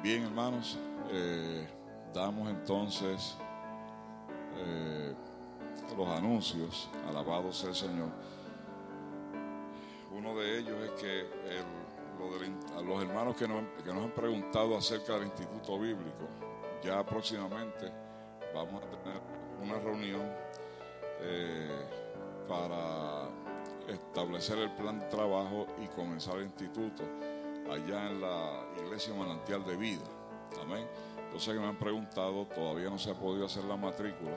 [0.02, 0.80] Bien, hermanos,
[1.10, 1.68] eh,
[2.14, 3.36] damos entonces
[4.56, 5.14] eh,
[5.98, 6.88] los anuncios.
[7.10, 8.31] Alabado sea el Señor.
[10.12, 11.26] Uno de ellos es que
[12.86, 16.28] los hermanos que nos, han preguntado acerca del Instituto Bíblico,
[16.84, 17.92] ya próximamente
[18.54, 19.22] vamos a tener
[19.62, 20.22] una reunión
[21.22, 21.86] eh,
[22.48, 23.30] para
[23.88, 27.04] establecer el plan de trabajo y comenzar el instituto
[27.72, 30.04] allá en la iglesia manantial de vida.
[30.62, 30.86] Amén.
[31.26, 34.32] Entonces que me han preguntado, todavía no se ha podido hacer la matrícula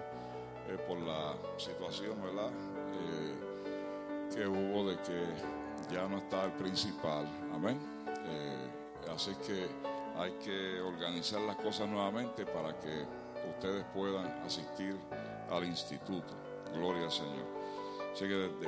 [0.69, 2.51] eh, por la situación, ¿verdad?
[2.51, 7.27] Eh, que hubo de que ya no está el principal.
[7.53, 7.79] Amén.
[8.27, 9.69] Eh, así que
[10.17, 13.07] hay que organizar las cosas nuevamente para que
[13.57, 14.97] ustedes puedan asistir
[15.51, 16.35] al instituto.
[16.73, 17.47] Gloria al Señor.
[18.13, 18.51] Así que